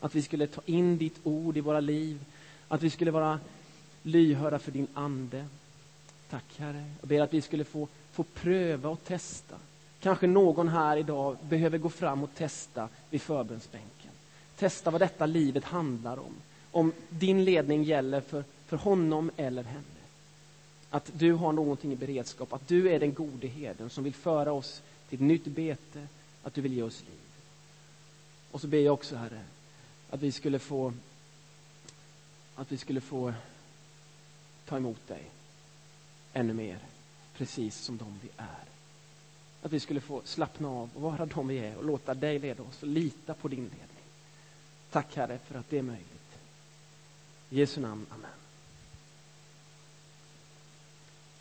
Att 0.00 0.14
vi 0.14 0.22
skulle 0.22 0.46
ta 0.46 0.60
in 0.66 0.98
ditt 0.98 1.16
ord 1.22 1.56
i 1.56 1.60
våra 1.60 1.80
liv. 1.80 2.24
Att 2.68 2.82
vi 2.82 2.90
skulle 2.90 3.10
vara 3.10 3.40
lyhörda 4.02 4.58
för 4.58 4.72
din 4.72 4.86
ande. 4.94 5.46
Tack 6.30 6.58
Herre. 6.58 6.84
Jag 7.00 7.08
ber 7.08 7.20
att 7.20 7.34
vi 7.34 7.42
skulle 7.42 7.64
få, 7.64 7.88
få 8.12 8.22
pröva 8.22 8.88
och 8.88 9.04
testa. 9.04 9.56
Kanske 10.00 10.26
någon 10.26 10.68
här 10.68 10.96
idag 10.96 11.36
behöver 11.42 11.78
gå 11.78 11.88
fram 11.88 12.22
och 12.22 12.34
testa 12.34 12.88
vid 13.10 13.22
förbönsbänken. 13.22 14.10
Testa 14.56 14.90
vad 14.90 15.00
detta 15.00 15.26
livet 15.26 15.64
handlar 15.64 16.18
om. 16.18 16.34
Om 16.70 16.92
din 17.08 17.44
ledning 17.44 17.82
gäller 17.82 18.20
för, 18.20 18.44
för 18.66 18.76
honom 18.76 19.30
eller 19.36 19.62
henne. 19.62 19.82
Att 20.90 21.10
du 21.14 21.32
har 21.32 21.52
någonting 21.52 21.92
i 21.92 21.96
beredskap, 21.96 22.52
att 22.52 22.68
du 22.68 22.90
är 22.90 23.00
den 23.00 23.14
gode 23.14 23.46
herden 23.46 23.90
som 23.90 24.04
vill 24.04 24.14
föra 24.14 24.52
oss 24.52 24.82
till 25.08 25.18
ett 25.18 25.26
nytt 25.26 25.44
bete, 25.44 26.06
att 26.42 26.54
du 26.54 26.60
vill 26.60 26.72
ge 26.72 26.82
oss 26.82 27.00
liv. 27.00 27.20
Och 28.50 28.60
så 28.60 28.66
ber 28.66 28.78
jag 28.78 28.94
också, 28.94 29.16
Herre, 29.16 29.40
att 30.10 30.22
vi 30.22 30.32
skulle 30.32 30.58
få 30.58 30.92
att 32.54 32.72
vi 32.72 32.76
skulle 32.76 33.00
få 33.00 33.34
ta 34.66 34.76
emot 34.76 35.08
dig 35.08 35.22
ännu 36.36 36.52
mer, 36.52 36.78
precis 37.34 37.76
som 37.76 37.96
de 37.96 38.18
vi 38.22 38.28
är. 38.36 38.64
Att 39.62 39.72
vi 39.72 39.80
skulle 39.80 40.00
få 40.00 40.22
slappna 40.24 40.68
av 40.68 40.90
och 40.94 41.02
vara 41.02 41.26
de 41.26 41.48
vi 41.48 41.58
är 41.58 41.76
och 41.76 41.84
låta 41.84 42.14
dig 42.14 42.38
leda 42.38 42.62
oss 42.62 42.82
och 42.82 42.88
lita 42.88 43.34
på 43.34 43.48
din 43.48 43.62
ledning. 43.62 44.04
Tack 44.90 45.16
Herre 45.16 45.38
för 45.38 45.58
att 45.58 45.70
det 45.70 45.78
är 45.78 45.82
möjligt. 45.82 46.38
I 47.50 47.58
Jesu 47.58 47.80
namn, 47.80 48.06
Amen. 48.10 48.30